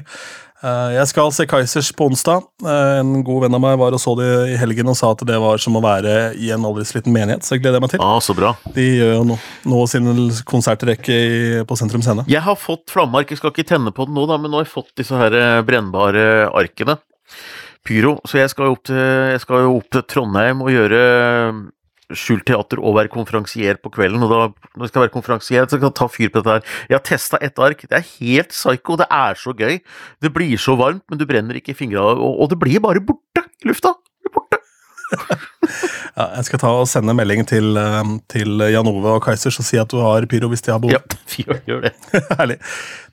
[0.62, 2.48] Eh, Jeg skal se Kaizers på onsdag.
[2.66, 5.22] Eh, En god venn av meg var og så det i helgen og sa at
[5.26, 7.46] det var som å være i en aldri så liten menighet.
[7.46, 8.02] Så jeg gleder meg til.
[8.02, 8.56] Ah, så bra.
[8.74, 9.38] De gjør jo nå,
[9.70, 10.10] nå sin
[10.50, 12.26] konsertrekke på Sentrum Scene.
[12.30, 14.66] Jeg har fått flammeark, jeg skal ikke tenne på den nå, da, men nå har
[14.66, 16.98] jeg fått disse her brennbare arkene.
[17.88, 18.18] Pyro.
[18.28, 18.98] Så jeg skal jo opp til,
[19.34, 21.62] jeg skal jo opp til Trondheim og gjøre eh,
[22.12, 24.24] Skjult teater og være konferansier på kvelden.
[24.26, 24.40] Og da,
[24.76, 26.66] når jeg skal være konferansier, så kan jeg ta fyr på dette her.
[26.90, 27.86] Jeg har testa ett ark.
[27.88, 28.98] Det er helt psycho.
[29.00, 29.80] Det er så gøy.
[30.20, 33.46] Det blir så varmt, men du brenner ikke fingra, og, og det blir bare borte
[33.64, 33.96] i lufta.
[35.12, 39.80] Ja, jeg skal ta og sende melding til, eh, til Janove og Kaizers og si
[39.80, 40.98] at du har pyro hvis de har behov.
[40.98, 41.94] Ja, gjør det.
[42.40, 42.58] Herlig.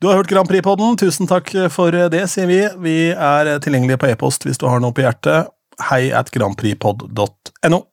[0.03, 0.99] Du har hørt Grand Prix-podden.
[1.01, 2.63] Tusen takk for det, sier vi.
[2.85, 5.53] Vi er tilgjengelige på e-post hvis du har noe på hjertet.
[5.91, 7.85] Hei at grandprixpod.no.